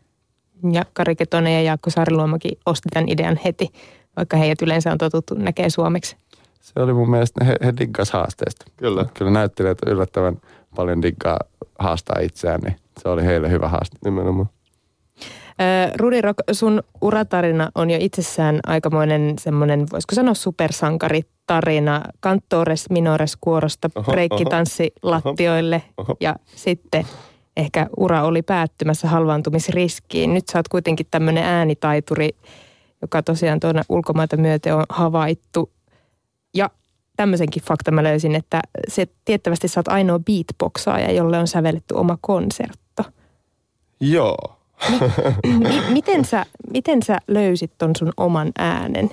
Ja 0.72 0.84
Kari 0.92 1.16
Ketonen 1.16 1.54
ja 1.54 1.62
Jaakko 1.62 1.90
Saariluomakin 1.90 2.58
osti 2.66 2.88
tämän 2.92 3.08
idean 3.08 3.40
heti, 3.44 3.68
vaikka 4.16 4.36
heidät 4.36 4.62
yleensä 4.62 4.92
on 4.92 4.98
totuttu 4.98 5.34
näkee 5.34 5.70
suomeksi. 5.70 6.16
Se 6.60 6.80
oli 6.80 6.92
mun 6.92 7.10
mielestä, 7.10 7.44
he, 7.44 7.56
he 7.64 7.72
diggas 7.80 8.10
haasteesta. 8.10 8.64
Kyllä. 8.76 9.04
Kyllä 9.14 9.30
näyttelijät 9.30 9.78
yllättävän 9.86 10.36
paljon 10.76 11.02
diggaa 11.02 11.38
haastaa 11.78 12.20
itseään, 12.20 12.60
niin 12.60 12.76
se 13.02 13.08
oli 13.08 13.24
heille 13.24 13.50
hyvä 13.50 13.68
haaste. 13.68 13.96
Nimenomaan. 14.04 14.48
Rudi 15.96 16.20
Rock, 16.20 16.38
sun 16.52 16.82
uratarina 17.00 17.70
on 17.74 17.90
jo 17.90 17.98
itsessään 18.00 18.60
aikamoinen 18.66 19.34
semmoinen, 19.38 19.86
voisiko 19.92 20.14
sanoa 20.14 20.34
supersankaritarina. 20.34 22.02
Kantores 22.20 22.90
minores 22.90 23.36
kuorosta 23.40 23.88
breikkitanssi 23.88 24.92
lattioille 25.02 25.82
oho. 25.96 26.16
ja 26.20 26.36
sitten 26.46 27.06
ehkä 27.56 27.86
ura 27.96 28.22
oli 28.22 28.42
päättymässä 28.42 29.08
halvaantumisriskiin. 29.08 30.34
Nyt 30.34 30.48
sä 30.48 30.58
oot 30.58 30.68
kuitenkin 30.68 31.06
tämmöinen 31.10 31.44
äänitaituri, 31.44 32.30
joka 33.02 33.22
tosiaan 33.22 33.60
tuonne 33.60 33.82
ulkomaita 33.88 34.36
myöten 34.36 34.74
on 34.74 34.84
havaittu. 34.88 35.70
Ja 36.54 36.70
tämmöisenkin 37.16 37.62
fakta 37.62 37.90
mä 37.90 38.02
löysin, 38.02 38.34
että 38.34 38.60
se 38.88 39.06
tiettävästi 39.24 39.68
sä 39.68 39.80
oot 39.80 39.88
ainoa 39.88 40.18
beatboxaaja, 40.18 41.12
jolle 41.12 41.38
on 41.38 41.48
sävelletty 41.48 41.94
oma 41.94 42.18
konsertto. 42.20 43.02
Joo. 44.00 44.57
Mi- 45.46 45.82
miten, 45.92 46.24
sä, 46.24 46.46
miten 46.72 47.02
sä 47.02 47.18
löysit 47.28 47.70
ton 47.78 47.96
sun 47.98 48.12
oman 48.16 48.52
äänen? 48.58 49.10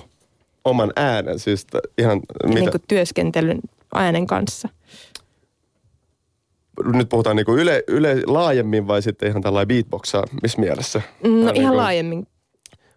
Oman 0.64 0.92
äänen, 0.96 1.38
siis 1.38 1.66
ihan... 1.98 2.20
Mitä? 2.44 2.60
Niin 2.60 2.70
kuin 2.70 2.82
työskentelyn 2.88 3.58
äänen 3.94 4.26
kanssa. 4.26 4.68
Nyt 6.84 7.08
puhutaan 7.08 7.36
niin 7.36 7.46
kuin 7.46 7.58
yle, 7.58 7.84
yle, 7.88 8.22
laajemmin 8.26 8.86
vai 8.86 9.02
sitten 9.02 9.28
ihan 9.28 9.42
tällainen 9.42 9.68
beatboxaa, 9.68 10.24
missä 10.42 10.60
mielessä? 10.60 11.02
No 11.22 11.30
ihan 11.30 11.54
niin 11.54 11.66
kuin, 11.66 11.76
laajemmin. 11.76 12.26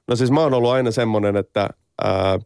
No 0.07 0.15
siis 0.15 0.31
mä 0.31 0.39
oon 0.39 0.53
ollut 0.53 0.71
aina 0.71 0.91
semmoinen, 0.91 1.35
että 1.37 1.69
ää, 2.03 2.39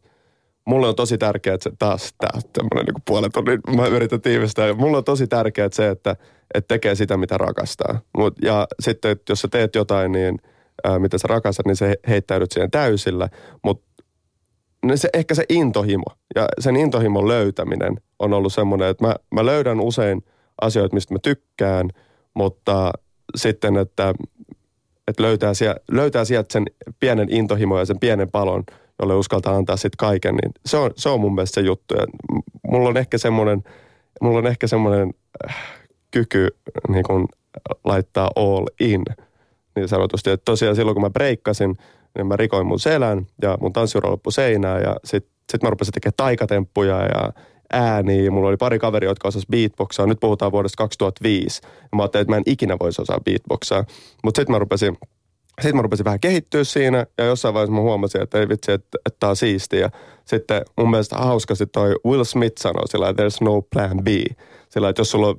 mulle 0.64 0.88
on 0.88 0.96
tosi 0.96 1.18
tärkeää, 1.18 1.54
että 1.54 1.70
se 1.70 1.76
taas 1.78 2.14
tää 2.18 2.40
tämmöinen 2.52 2.84
niin 2.94 3.02
puolet 3.06 3.36
on, 3.36 3.44
niin 3.44 3.76
mä 3.76 3.86
yritän 3.86 4.20
tiivistää. 4.20 4.74
Mulle 4.74 4.96
on 4.96 5.04
tosi 5.04 5.26
tärkeää 5.26 5.68
se, 5.72 5.88
että, 5.88 6.16
että 6.54 6.68
tekee 6.68 6.94
sitä, 6.94 7.16
mitä 7.16 7.38
rakastaa. 7.38 8.00
Mut, 8.18 8.34
ja 8.42 8.66
sitten, 8.80 9.10
että 9.10 9.32
jos 9.32 9.40
sä 9.40 9.48
teet 9.48 9.74
jotain, 9.74 10.12
niin 10.12 10.38
ää, 10.84 10.98
mitä 10.98 11.18
sä 11.18 11.28
rakastat, 11.28 11.66
niin 11.66 11.76
se 11.76 11.94
heittäydyt 12.08 12.52
siihen 12.52 12.70
täysillä. 12.70 13.28
Mutta 13.64 14.04
se, 14.94 15.08
ehkä 15.14 15.34
se 15.34 15.44
intohimo 15.48 16.04
ja 16.34 16.46
sen 16.58 16.76
intohimon 16.76 17.28
löytäminen 17.28 17.96
on 18.18 18.32
ollut 18.32 18.52
semmoinen, 18.52 18.88
että 18.88 19.06
mä, 19.06 19.14
mä 19.34 19.46
löydän 19.46 19.80
usein 19.80 20.24
asioita, 20.60 20.94
mistä 20.94 21.14
mä 21.14 21.18
tykkään, 21.22 21.90
mutta 22.34 22.92
sitten, 23.36 23.76
että, 23.76 24.14
että 25.08 25.22
löytää, 25.22 25.54
sieltä, 25.54 25.80
löytää 25.90 26.24
sieltä 26.24 26.52
sen 26.52 26.64
pienen 27.00 27.30
intohimo 27.30 27.78
ja 27.78 27.84
sen 27.84 28.00
pienen 28.00 28.30
palon– 28.30 28.64
jolle 28.98 29.14
uskaltaa 29.14 29.56
antaa 29.56 29.76
sitten 29.76 29.96
kaiken, 29.96 30.34
niin 30.34 30.52
se 30.66 30.76
on, 30.76 30.90
se 30.96 31.08
on 31.08 31.20
mun 31.20 31.34
mielestä 31.34 31.54
se 31.54 31.66
juttu. 31.66 31.94
Ja 31.94 32.06
mulla 32.68 32.88
on 32.88 32.96
ehkä 32.96 33.18
semmoinen, 33.18 33.64
mulla 34.20 34.38
on 34.38 34.46
ehkä 34.46 34.66
semmoinen 34.66 35.14
äh, 35.48 35.56
kyky 36.10 36.48
niin 36.88 37.04
kun 37.04 37.28
laittaa 37.84 38.30
all 38.36 38.66
in, 38.80 39.02
niin 39.76 39.88
sanotusti. 39.88 40.30
Että 40.30 40.44
tosiaan 40.44 40.76
silloin, 40.76 40.94
kun 40.94 41.02
mä 41.02 41.10
breikkasin, 41.10 41.76
niin 42.16 42.26
mä 42.26 42.36
rikoin 42.36 42.66
mun 42.66 42.80
selän 42.80 43.26
ja 43.42 43.58
mun 43.60 43.72
tanssiura 43.72 44.10
loppui 44.10 44.32
seinään 44.32 44.82
ja 44.82 44.96
sitten 45.04 45.34
sit 45.52 45.62
mä 45.62 45.70
rupesin 45.70 45.92
tekemään 45.92 46.14
taikatemppuja 46.16 47.02
ja 47.02 47.32
ääniä. 47.72 48.30
Mulla 48.30 48.48
oli 48.48 48.56
pari 48.56 48.78
kaveria, 48.78 49.10
jotka 49.10 49.28
osasivat 49.28 49.50
beatboxaa. 49.50 50.06
Nyt 50.06 50.20
puhutaan 50.20 50.52
vuodesta 50.52 50.76
2005. 50.76 51.60
Ja 51.64 51.88
mä 51.96 52.02
ajattelin, 52.02 52.22
että 52.22 52.32
mä 52.32 52.36
en 52.36 52.42
ikinä 52.46 52.76
voisi 52.80 53.02
osaa 53.02 53.20
beatboxaa. 53.24 53.84
Mutta 54.24 54.40
sitten 54.40 54.54
mä 54.54 54.58
rupesin 54.58 54.98
sitten 55.60 55.76
mä 55.76 55.82
rupesin 55.82 56.04
vähän 56.04 56.20
kehittyä 56.20 56.64
siinä 56.64 57.06
ja 57.18 57.24
jossain 57.24 57.54
vaiheessa 57.54 57.74
mä 57.74 57.80
huomasin, 57.80 58.22
että 58.22 58.40
ei 58.40 58.48
vitsi, 58.48 58.72
että, 58.72 58.98
että 59.06 59.16
tää 59.20 59.30
on 59.30 59.36
siistiä. 59.36 59.80
Ja 59.80 59.90
sitten 60.24 60.62
mun 60.78 60.90
mielestä 60.90 61.16
hauskasti 61.16 61.66
toi 61.66 61.94
Will 62.06 62.24
Smith 62.24 62.62
sanoi 62.62 62.88
sillä, 62.88 63.08
että 63.08 63.22
there's 63.22 63.44
no 63.44 63.62
plan 63.62 64.04
B. 64.04 64.06
Sillä, 64.68 64.88
että 64.88 65.00
jos 65.00 65.10
sulla 65.10 65.28
on 65.28 65.34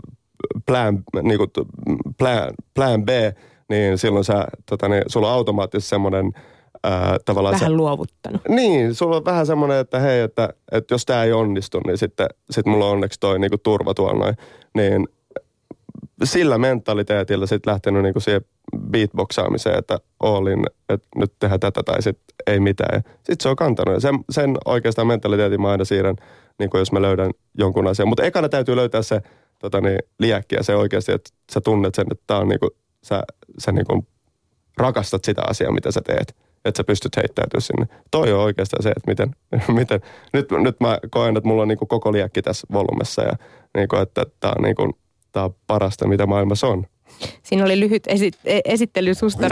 plan, 0.65 1.03
niin 1.21 1.37
kuin 1.37 1.51
plan, 2.17 2.53
plan 2.73 3.05
B, 3.05 3.09
niin 3.69 3.97
silloin 3.97 4.25
sä, 4.25 4.47
tota, 4.69 4.87
niin, 4.87 5.03
sulla 5.07 5.27
on 5.27 5.33
automaattisesti 5.33 5.89
semmoinen 5.89 6.31
Ää, 6.85 7.17
tavallaan 7.25 7.53
vähän 7.53 7.71
se, 7.71 7.75
luovuttanut. 7.75 8.41
Niin, 8.49 8.95
sulla 8.95 9.15
on 9.15 9.25
vähän 9.25 9.45
semmoinen, 9.45 9.77
että 9.77 9.99
hei, 9.99 10.19
että, 10.21 10.49
että 10.71 10.93
jos 10.93 11.05
tämä 11.05 11.23
ei 11.23 11.33
onnistu, 11.33 11.79
niin 11.85 11.97
sitten 11.97 12.27
sit 12.49 12.65
mulla 12.65 12.85
on 12.85 12.91
onneksi 12.91 13.19
toi 13.19 13.39
niinku 13.39 13.57
turva 13.57 13.93
tuolla 13.93 14.19
noin. 14.19 14.35
Niin 14.75 15.07
sillä 16.23 16.57
mentaliteetillä 16.57 17.45
sitten 17.45 17.71
lähtenyt 17.71 18.03
niinku 18.03 18.19
siihen 18.19 18.41
beatboxaamiseen, 18.91 19.77
että 19.77 19.99
olin, 20.19 20.65
että 20.89 21.07
nyt 21.15 21.33
tehdään 21.39 21.59
tätä 21.59 21.83
tai 21.83 22.01
sitten 22.01 22.35
ei 22.47 22.59
mitään. 22.59 23.01
Sitten 23.15 23.35
se 23.39 23.49
on 23.49 23.55
kantanut 23.55 23.93
ja 23.93 23.99
sen, 23.99 24.19
sen 24.29 24.57
oikeastaan 24.65 25.07
mentaliteetin 25.07 25.61
mä 25.61 25.69
aina 25.69 25.85
siirrän, 25.85 26.15
niin 26.59 26.69
jos 26.73 26.91
mä 26.91 27.01
löydän 27.01 27.31
jonkun 27.57 27.87
asian. 27.87 28.07
Mutta 28.07 28.23
ekana 28.23 28.49
täytyy 28.49 28.75
löytää 28.75 29.01
se 29.01 29.21
tota 29.59 29.81
niin, 29.81 29.99
liäkki 30.19 30.55
ja 30.55 30.63
se 30.63 30.75
oikeasti, 30.75 31.11
että 31.11 31.29
sä 31.51 31.61
tunnet 31.61 31.95
sen, 31.95 32.07
että 32.11 32.23
tää 32.27 32.37
on 32.37 32.47
niinku, 32.47 32.69
sä, 33.03 33.23
sä 33.59 33.71
niinku 33.71 34.07
rakastat 34.77 35.23
sitä 35.23 35.41
asiaa, 35.47 35.71
mitä 35.71 35.91
sä 35.91 36.01
teet. 36.01 36.35
Että 36.65 36.77
sä 36.77 36.83
pystyt 36.83 37.17
heittäytyä 37.17 37.59
sinne. 37.59 37.87
Toi 38.11 38.33
on 38.33 38.39
oikeastaan 38.39 38.83
se, 38.83 38.89
että 38.89 39.11
miten, 39.11 39.35
miten 39.79 40.01
nyt, 40.33 40.51
nyt 40.51 40.79
mä 40.79 40.99
koen, 41.11 41.37
että 41.37 41.47
mulla 41.47 41.61
on 41.61 41.67
niinku 41.67 41.85
koko 41.85 42.11
liäkki 42.11 42.41
tässä 42.41 42.67
volumessa 42.73 43.21
ja 43.21 43.33
niinku, 43.77 43.95
että 43.95 44.25
tää 44.39 44.53
on, 44.57 44.63
tää 44.63 45.04
on 45.43 45.55
parasta, 45.67 46.07
mitä 46.07 46.25
maailmassa 46.25 46.67
on. 46.67 46.85
Siinä 47.43 47.65
oli 47.65 47.79
lyhyt 47.79 48.03
esi- 48.07 48.31
e- 48.45 48.59
esittely 48.65 49.13
susta, 49.13 49.45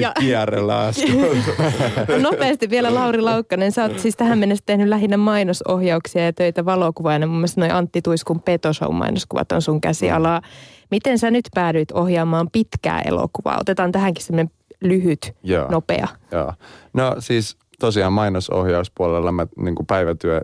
ja... 0.00 0.12
kierrellä 0.20 0.78
Nopeasti 2.22 2.70
vielä 2.70 2.94
Lauri 2.94 3.20
Laukkanen. 3.20 3.72
Sä 3.72 3.82
oot 3.82 3.98
siis 3.98 4.16
tähän 4.16 4.38
mennessä 4.38 4.62
tehnyt 4.66 4.88
lähinnä 4.88 5.16
mainosohjauksia 5.16 6.24
ja 6.24 6.32
töitä 6.32 6.64
valokuvaajana. 6.64 7.26
Mun 7.26 7.36
mielestä 7.36 7.60
noin 7.60 7.72
Antti 7.72 8.02
Tuiskun 8.02 8.40
Petoshow-mainoskuvat 8.40 9.52
on 9.52 9.62
sun 9.62 9.80
käsialaa. 9.80 10.42
Miten 10.90 11.18
sä 11.18 11.30
nyt 11.30 11.44
päädyit 11.54 11.92
ohjaamaan 11.92 12.50
pitkää 12.52 13.00
elokuvaa? 13.00 13.58
Otetaan 13.60 13.92
tähänkin 13.92 14.24
semmoinen 14.24 14.50
lyhyt, 14.80 15.34
Joo. 15.42 15.70
nopea. 15.70 16.08
Joo. 16.32 16.52
No 16.92 17.16
siis 17.18 17.56
tosiaan 17.80 18.12
mainosohjauspuolella 18.12 19.32
mä 19.32 19.46
niin 19.56 19.74
kuin 19.74 19.86
päivätyö, 19.86 20.40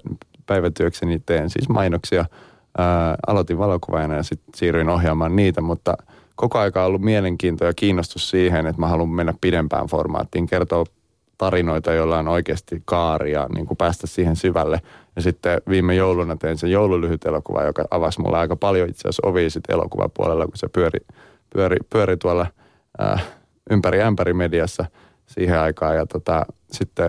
päivätyökseni 0.46 1.22
teen 1.26 1.50
siis 1.50 1.68
mainoksia. 1.68 2.24
Ää, 2.78 3.16
aloitin 3.26 3.58
valokuvaajana 3.58 4.14
ja 4.14 4.22
sitten 4.22 4.54
siirryin 4.54 4.88
ohjaamaan 4.88 5.36
niitä, 5.36 5.60
mutta– 5.60 5.94
koko 6.40 6.58
aika 6.58 6.84
ollut 6.84 7.02
mielenkiinto 7.02 7.64
ja 7.64 7.74
kiinnostus 7.74 8.30
siihen, 8.30 8.66
että 8.66 8.80
mä 8.80 8.88
haluan 8.88 9.08
mennä 9.08 9.34
pidempään 9.40 9.86
formaattiin, 9.86 10.46
kertoa 10.46 10.84
tarinoita, 11.38 11.92
joilla 11.92 12.18
on 12.18 12.28
oikeasti 12.28 12.82
kaaria, 12.84 13.46
niin 13.54 13.66
kuin 13.66 13.76
päästä 13.76 14.06
siihen 14.06 14.36
syvälle. 14.36 14.80
Ja 15.16 15.22
sitten 15.22 15.60
viime 15.68 15.94
jouluna 15.94 16.36
tein 16.36 16.58
sen 16.58 16.70
joululyhyt 16.70 17.24
elokuva, 17.24 17.62
joka 17.62 17.84
avasi 17.90 18.20
mulle 18.20 18.38
aika 18.38 18.56
paljon 18.56 18.88
itse 18.88 19.00
asiassa 19.00 19.26
ovi 19.26 19.50
sitten 19.50 19.74
elokuvapuolella, 19.74 20.46
kun 20.46 20.56
se 20.56 20.68
pyöri, 20.68 21.00
pyöri, 21.52 21.76
pyöri 21.90 22.16
tuolla 22.16 22.46
äh, 23.02 23.26
ympäri 23.70 24.02
ämpäri 24.02 24.34
mediassa 24.34 24.84
siihen 25.26 25.58
aikaan. 25.58 25.96
Ja 25.96 26.06
tota, 26.06 26.46
sitten 26.72 27.08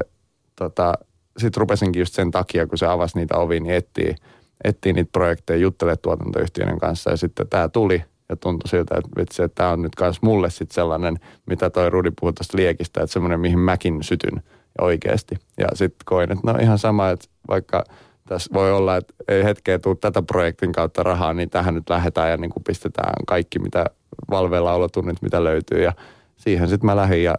tota, 0.55 0.93
sit 1.37 1.57
rupesinkin 1.57 1.99
just 1.99 2.13
sen 2.13 2.31
takia, 2.31 2.67
kun 2.67 2.77
se 2.77 2.85
avasi 2.85 3.17
niitä 3.17 3.37
ovi, 3.37 3.59
niin 3.59 3.75
etsii, 3.75 4.15
etsii 4.63 4.93
niitä 4.93 5.09
projekteja, 5.11 5.59
juttelee 5.59 5.97
tuotantoyhtiöiden 5.97 6.79
kanssa. 6.79 7.09
Ja 7.09 7.17
sitten 7.17 7.47
tämä 7.47 7.69
tuli 7.69 8.03
ja 8.29 8.35
tuntui 8.35 8.69
siltä, 8.69 8.95
että 8.97 9.09
vitsi, 9.17 9.43
että 9.43 9.55
tämä 9.55 9.69
on 9.69 9.81
nyt 9.81 9.91
myös 9.99 10.21
mulle 10.21 10.49
sitten 10.49 10.75
sellainen, 10.75 11.19
mitä 11.45 11.69
toi 11.69 11.89
Rudi 11.89 12.11
puhui 12.19 12.33
tuosta 12.33 12.57
liekistä, 12.57 13.01
että 13.01 13.13
semmoinen, 13.13 13.39
mihin 13.39 13.59
mäkin 13.59 14.03
sytyn 14.03 14.43
oikeasti. 14.81 15.35
Ja 15.57 15.67
sitten 15.73 16.05
koin, 16.05 16.31
että 16.31 16.51
no 16.51 16.59
ihan 16.59 16.77
sama, 16.77 17.09
että 17.09 17.27
vaikka 17.47 17.83
tässä 18.27 18.53
voi 18.53 18.71
olla, 18.71 18.97
että 18.97 19.13
ei 19.27 19.43
hetkeä 19.43 19.79
tule 19.79 19.95
tätä 19.95 20.21
projektin 20.21 20.71
kautta 20.71 21.03
rahaa, 21.03 21.33
niin 21.33 21.49
tähän 21.49 21.75
nyt 21.75 21.89
lähdetään 21.89 22.29
ja 22.29 22.37
niin 22.37 22.51
kuin 22.51 22.63
pistetään 22.63 23.13
kaikki, 23.27 23.59
mitä 23.59 23.85
valveilla 24.29 24.73
olotunnit, 24.73 25.21
mitä 25.21 25.43
löytyy. 25.43 25.83
Ja 25.83 25.93
siihen 26.37 26.69
sitten 26.69 26.85
mä 26.85 26.95
lähdin 26.95 27.23
ja 27.23 27.35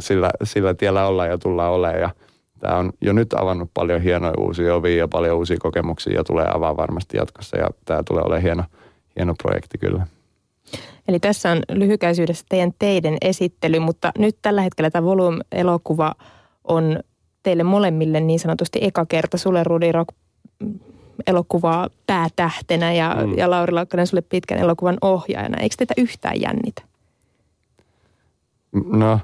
sillä, 0.00 0.30
sillä 0.42 0.74
tiellä 0.74 1.06
ollaan 1.06 1.28
ja 1.28 1.38
tullaan 1.38 1.72
olemaan. 1.72 2.00
Ja 2.00 2.10
tämä 2.60 2.76
on 2.76 2.92
jo 3.00 3.12
nyt 3.12 3.34
avannut 3.34 3.70
paljon 3.74 4.02
hienoja 4.02 4.34
uusia 4.38 4.74
ovia 4.74 4.96
ja 4.96 5.08
paljon 5.08 5.36
uusia 5.36 5.56
kokemuksia 5.60 6.14
ja 6.14 6.24
tulee 6.24 6.46
avaa 6.54 6.76
varmasti 6.76 7.16
jatkossa. 7.16 7.56
Ja 7.56 7.68
tämä 7.84 8.02
tulee 8.02 8.22
olemaan 8.22 8.42
hieno, 8.42 8.64
hieno 9.16 9.34
projekti 9.42 9.78
kyllä. 9.78 10.06
Eli 11.08 11.20
tässä 11.20 11.50
on 11.50 11.62
lyhykäisyydessä 11.68 12.46
teidän 12.48 12.72
teidän 12.78 13.16
esittely, 13.20 13.78
mutta 13.78 14.12
nyt 14.18 14.36
tällä 14.42 14.62
hetkellä 14.62 14.90
tämä 14.90 15.06
Volume-elokuva 15.06 16.14
on 16.64 17.00
teille 17.42 17.62
molemmille 17.62 18.20
niin 18.20 18.40
sanotusti 18.40 18.78
eka 18.82 19.06
kerta. 19.06 19.38
Sulle 19.38 19.64
Rudi 19.64 19.92
Rock 19.92 20.08
elokuvaa 21.26 21.88
päätähtenä 22.06 22.92
ja, 22.92 23.16
mm. 23.26 23.38
ja 23.38 23.50
Lauri 23.50 23.72
Laukkanen 23.72 24.06
sulle 24.06 24.22
pitkän 24.22 24.58
elokuvan 24.58 24.98
ohjaajana. 25.02 25.58
Eikö 25.60 25.74
teitä 25.78 25.94
yhtään 25.96 26.40
jännitä? 26.40 26.82
No, 28.84 29.20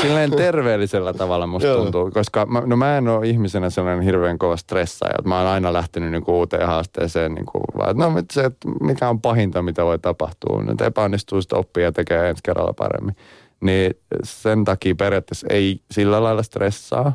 silleen 0.00 0.30
terveellisellä 0.30 1.12
tavalla 1.12 1.46
musta 1.46 1.74
tuntuu, 1.74 2.10
koska 2.10 2.46
mä, 2.46 2.62
no 2.66 2.76
mä 2.76 2.98
en 2.98 3.08
ole 3.08 3.26
ihmisenä 3.26 3.70
sellainen 3.70 4.04
hirveän 4.04 4.38
kova 4.38 4.56
stressaaja. 4.56 5.18
Mä 5.24 5.38
oon 5.38 5.48
aina 5.48 5.72
lähtenyt 5.72 6.10
niinku 6.10 6.38
uuteen 6.38 6.66
haasteeseen, 6.66 7.34
niinku, 7.34 7.60
vaan, 7.78 7.96
no 7.96 8.12
se, 8.32 8.44
että 8.44 8.68
mikä 8.80 9.08
on 9.08 9.20
pahinta, 9.20 9.62
mitä 9.62 9.84
voi 9.84 9.98
tapahtua. 9.98 10.62
Nyt 10.62 10.80
epäonnistuu, 10.80 11.42
sitten 11.42 11.58
oppii 11.58 11.84
ja 11.84 11.92
tekee 11.92 12.28
ensi 12.28 12.42
kerralla 12.42 12.72
paremmin. 12.72 13.16
Niin 13.60 13.94
sen 14.24 14.64
takia 14.64 14.94
periaatteessa 14.94 15.46
ei 15.50 15.80
sillä 15.90 16.22
lailla 16.22 16.42
stressaa, 16.42 17.12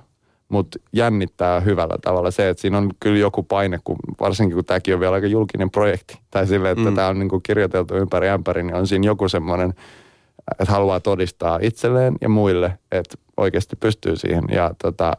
mutta 0.49 0.79
jännittää 0.93 1.60
hyvällä 1.60 1.97
tavalla 2.01 2.31
se, 2.31 2.49
että 2.49 2.62
siinä 2.62 2.77
on 2.77 2.91
kyllä 2.99 3.19
joku 3.19 3.43
paine, 3.43 3.79
kun, 3.84 3.95
varsinkin 4.19 4.55
kun 4.55 4.65
tämäkin 4.65 4.93
on 4.93 4.99
vielä 4.99 5.15
aika 5.15 5.27
julkinen 5.27 5.71
projekti. 5.71 6.19
Tai 6.31 6.47
sille, 6.47 6.71
että 6.71 6.89
mm. 6.89 6.95
tämä 6.95 7.07
on 7.07 7.19
niin 7.19 7.29
kuin 7.29 7.43
kirjoiteltu 7.43 7.95
ympäri 7.95 8.29
ämpäri, 8.29 8.63
niin 8.63 8.75
on 8.75 8.88
siinä 8.88 9.05
joku 9.05 9.29
semmoinen, 9.29 9.73
että 10.60 10.73
haluaa 10.73 10.99
todistaa 10.99 11.60
itselleen 11.62 12.15
ja 12.21 12.30
muille, 12.30 12.80
että 12.91 13.17
oikeasti 13.38 13.75
pystyy 13.75 14.15
siihen. 14.15 14.43
Ja 14.51 14.71
tota, 14.82 15.17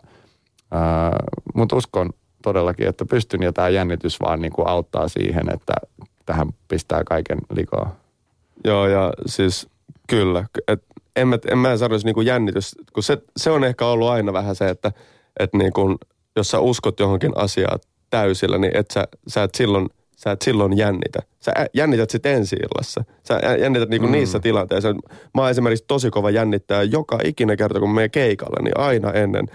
mutta 1.55 1.77
uskon 1.77 2.11
todellakin, 2.43 2.89
että 2.89 3.05
pystyn 3.05 3.43
ja 3.43 3.53
tämä 3.53 3.69
jännitys 3.69 4.21
vaan 4.21 4.41
niin 4.41 4.53
kuin 4.53 4.69
auttaa 4.69 5.09
siihen, 5.09 5.55
että 5.55 5.75
tähän 6.27 6.49
pistää 6.69 7.05
kaiken 7.05 7.39
likoa. 7.57 7.97
Joo 8.65 8.87
ja 8.87 9.13
siis 9.27 9.69
kyllä, 10.09 10.45
et 10.69 10.85
en 11.17 11.29
mä, 11.29 11.39
en 11.51 11.59
mä 11.59 11.77
sanoisi 11.77 12.07
niin 12.07 12.15
kuin 12.15 12.27
jännitys, 12.27 12.77
kun 12.93 13.03
se, 13.03 13.19
se 13.37 13.51
on 13.51 13.65
ehkä 13.65 13.87
ollut 13.87 14.09
aina 14.09 14.33
vähän 14.33 14.55
se, 14.55 14.69
että, 14.69 14.93
että 15.41 15.59
niin 15.59 15.73
kuin, 15.73 15.99
jos 16.37 16.51
sä 16.51 16.59
uskot 16.61 17.01
johonkin 17.01 17.33
asiaan 17.37 17.79
täysillä, 18.11 18.59
niin 18.59 18.77
et 18.77 18.91
sä, 18.91 19.09
sä 19.29 19.43
et 19.43 19.55
silloin– 19.55 19.89
sä 20.25 20.31
et 20.31 20.43
silloin 20.43 20.77
jännitä. 20.77 21.23
Sä 21.41 21.53
jännität 21.75 22.11
sitten 22.11 22.33
ensi 22.33 22.57
illassa. 22.57 23.05
Sä 23.23 23.41
jännität 23.61 23.89
niinku 23.89 24.07
mm. 24.07 24.13
niissä 24.13 24.41
tilanteissa. 24.41 24.93
Mä 25.35 25.41
oon 25.43 25.51
esimerkiksi 25.51 25.85
tosi 25.89 26.11
kova 26.11 26.31
jännittää 26.31 26.83
joka 26.83 27.19
ikinen 27.25 27.57
kerta, 27.57 27.81
kun 27.81 27.95
mä 27.95 28.09
keikalle, 28.09 28.63
niin 28.63 28.79
aina 28.79 29.13
ennen. 29.13 29.47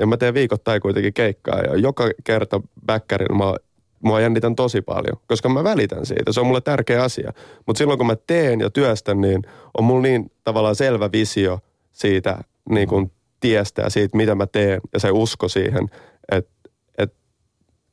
Ja 0.00 0.06
mä 0.06 0.16
teen 0.16 0.34
viikoittain 0.34 0.80
kuitenkin 0.80 1.14
keikkaa 1.14 1.60
ja 1.60 1.76
joka 1.76 2.10
kerta 2.24 2.60
backerilla 2.86 3.38
mä 3.38 3.54
mua 4.00 4.20
jännitän 4.20 4.56
tosi 4.56 4.82
paljon, 4.82 5.16
koska 5.26 5.48
mä 5.48 5.64
välitän 5.64 6.06
siitä. 6.06 6.32
Se 6.32 6.40
on 6.40 6.46
mulle 6.46 6.60
tärkeä 6.60 7.02
asia. 7.02 7.32
Mutta 7.66 7.78
silloin 7.78 7.98
kun 7.98 8.06
mä 8.06 8.16
teen 8.26 8.60
ja 8.60 8.70
työstän, 8.70 9.20
niin 9.20 9.42
on 9.78 9.84
mulla 9.84 10.02
niin 10.02 10.30
tavallaan 10.44 10.74
selvä 10.74 11.12
visio 11.12 11.58
siitä 11.92 12.38
niin 12.70 12.88
kuin 12.88 13.12
tiestä 13.40 13.82
ja 13.82 13.90
siitä, 13.90 14.16
mitä 14.16 14.34
mä 14.34 14.46
teen 14.46 14.80
ja 14.92 15.00
se 15.00 15.10
usko 15.10 15.48
siihen, 15.48 15.84
että 15.84 15.98
et, 16.32 16.48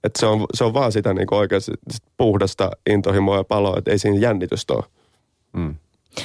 et 0.06 0.16
se, 0.16 0.26
on, 0.26 0.46
se 0.54 0.64
on 0.64 0.74
vaan 0.74 0.92
sitä 0.92 1.14
niin 1.14 1.28
oikeasti 1.32 1.72
puhdasta 2.18 2.72
intohimoa 2.90 3.38
ja 3.38 3.44
paloa, 3.44 3.78
että 3.78 3.92
ei 3.92 4.00
siinä 4.00 4.18
jännitystä 4.18 4.74
ole. 4.74 4.84
Mm. 5.54 5.76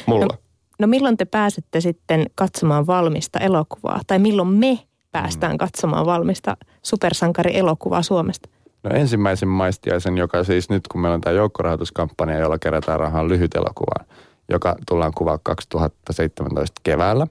Mulla. 0.06 0.26
No, 0.26 0.38
no 0.78 0.86
milloin 0.86 1.16
te 1.16 1.24
pääsette 1.24 1.80
sitten 1.80 2.26
katsomaan 2.34 2.86
valmista 2.86 3.38
elokuvaa? 3.38 4.00
Tai 4.06 4.18
milloin 4.18 4.48
me 4.48 4.78
päästään 5.12 5.52
mm. 5.52 5.58
katsomaan 5.58 6.06
valmista 6.06 6.56
supersankari-elokuvaa 6.82 8.02
Suomesta? 8.02 8.48
No 8.82 8.90
ensimmäisen 8.90 9.48
maistiaisen, 9.48 10.18
joka 10.18 10.44
siis 10.44 10.70
nyt 10.70 10.88
kun 10.88 11.00
meillä 11.00 11.14
on 11.14 11.20
tämä 11.20 11.36
joukkorahoituskampanja, 11.36 12.38
jolla 12.38 12.58
kerätään 12.58 13.00
rahaa 13.00 13.28
lyhyt 13.28 13.54
elokuvaan, 13.54 14.06
joka 14.48 14.76
tullaan 14.88 15.12
kuvaa 15.16 15.38
2017 15.42 16.80
keväällä, 16.82 17.26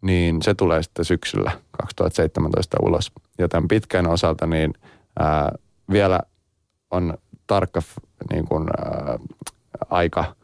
niin 0.00 0.42
se 0.42 0.54
tulee 0.54 0.82
sitten 0.82 1.04
syksyllä 1.04 1.50
2017 1.70 2.76
ulos. 2.82 3.12
Ja 3.38 3.48
tämän 3.48 3.68
pitkän 3.68 4.06
osalta 4.06 4.46
niin 4.46 4.74
ää, 5.18 5.52
vielä 5.92 6.20
on 6.90 7.18
tarkka 7.46 7.80
niin 8.32 8.44
kuin, 8.44 8.66
ää, 8.78 9.18
aika 9.90 10.34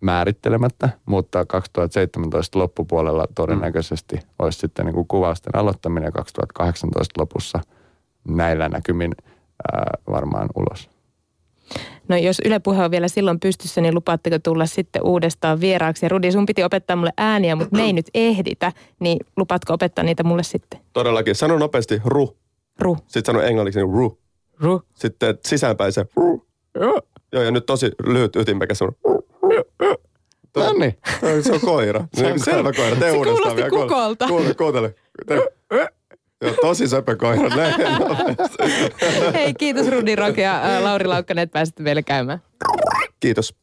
määrittelemättä, 0.00 0.88
mutta 1.06 1.46
2017 1.46 2.58
loppupuolella 2.58 3.26
todennäköisesti 3.34 4.16
mm. 4.16 4.22
olisi 4.38 4.58
sitten 4.58 4.86
niin 4.86 4.94
kuin 4.94 5.08
kuvausten 5.08 5.56
aloittaminen 5.56 6.12
2018 6.12 7.20
lopussa 7.20 7.60
näillä 8.24 8.68
näkymin– 8.68 9.14
ää, 9.72 9.98
varmaan 10.10 10.48
ulos. 10.54 10.90
No 12.08 12.16
jos 12.16 12.40
Yle 12.44 12.58
Puhe 12.58 12.84
on 12.84 12.90
vielä 12.90 13.08
silloin 13.08 13.40
pystyssä, 13.40 13.80
niin 13.80 13.94
lupaatteko 13.94 14.38
tulla 14.38 14.66
sitten 14.66 15.02
uudestaan 15.04 15.60
vieraaksi? 15.60 16.04
Ja 16.06 16.08
Rudi, 16.08 16.32
sun 16.32 16.46
piti 16.46 16.64
opettaa 16.64 16.96
mulle 16.96 17.12
ääniä, 17.18 17.56
mutta 17.56 17.76
me 17.76 17.82
ei 17.82 17.92
nyt 17.92 18.06
ehditä. 18.14 18.72
Niin 19.00 19.18
lupaatko 19.36 19.72
opettaa 19.72 20.04
niitä 20.04 20.24
mulle 20.24 20.42
sitten? 20.42 20.80
Todellakin. 20.92 21.34
Sano 21.34 21.58
nopeasti 21.58 22.00
ru. 22.04 22.36
Ru. 22.78 22.96
Sitten 23.06 23.34
sano 23.34 23.40
englanniksi 23.40 23.80
niin 23.80 23.94
ru. 23.94 24.18
Ru. 24.60 24.82
Sitten 24.94 25.38
sisäänpäin 25.46 25.92
se 25.92 26.06
ru. 26.16 26.46
Joo, 27.32 27.42
ja 27.42 27.50
nyt 27.50 27.66
tosi 27.66 27.90
lyhyt 28.06 28.36
ytimekäs 28.36 28.82
on 28.82 28.92
No 30.56 30.72
niin. 30.72 30.98
Se 31.42 31.52
on 31.52 31.60
koira. 31.60 32.04
Se 32.14 32.32
on 32.32 32.40
selvä 32.40 32.72
koira. 32.72 32.96
Tee 32.96 33.10
se 33.10 33.16
uudestaan 33.16 33.56
vielä. 33.56 33.70
kukolta. 33.70 34.26
Kuuntele. 34.58 34.94
Joo, 36.42 36.54
tosi 36.60 36.88
söpö 36.88 37.16
koira. 37.16 37.48
Hei, 39.34 39.54
kiitos 39.54 39.88
Rudi 39.88 40.16
Rock 40.16 40.38
ja 40.38 40.62
Lauri 40.80 41.04
Laukkanen, 41.04 41.42
että 41.42 41.52
pääsitte 41.52 41.82
meille 41.82 42.02
käymään. 42.02 42.42
Kiitos. 43.20 43.54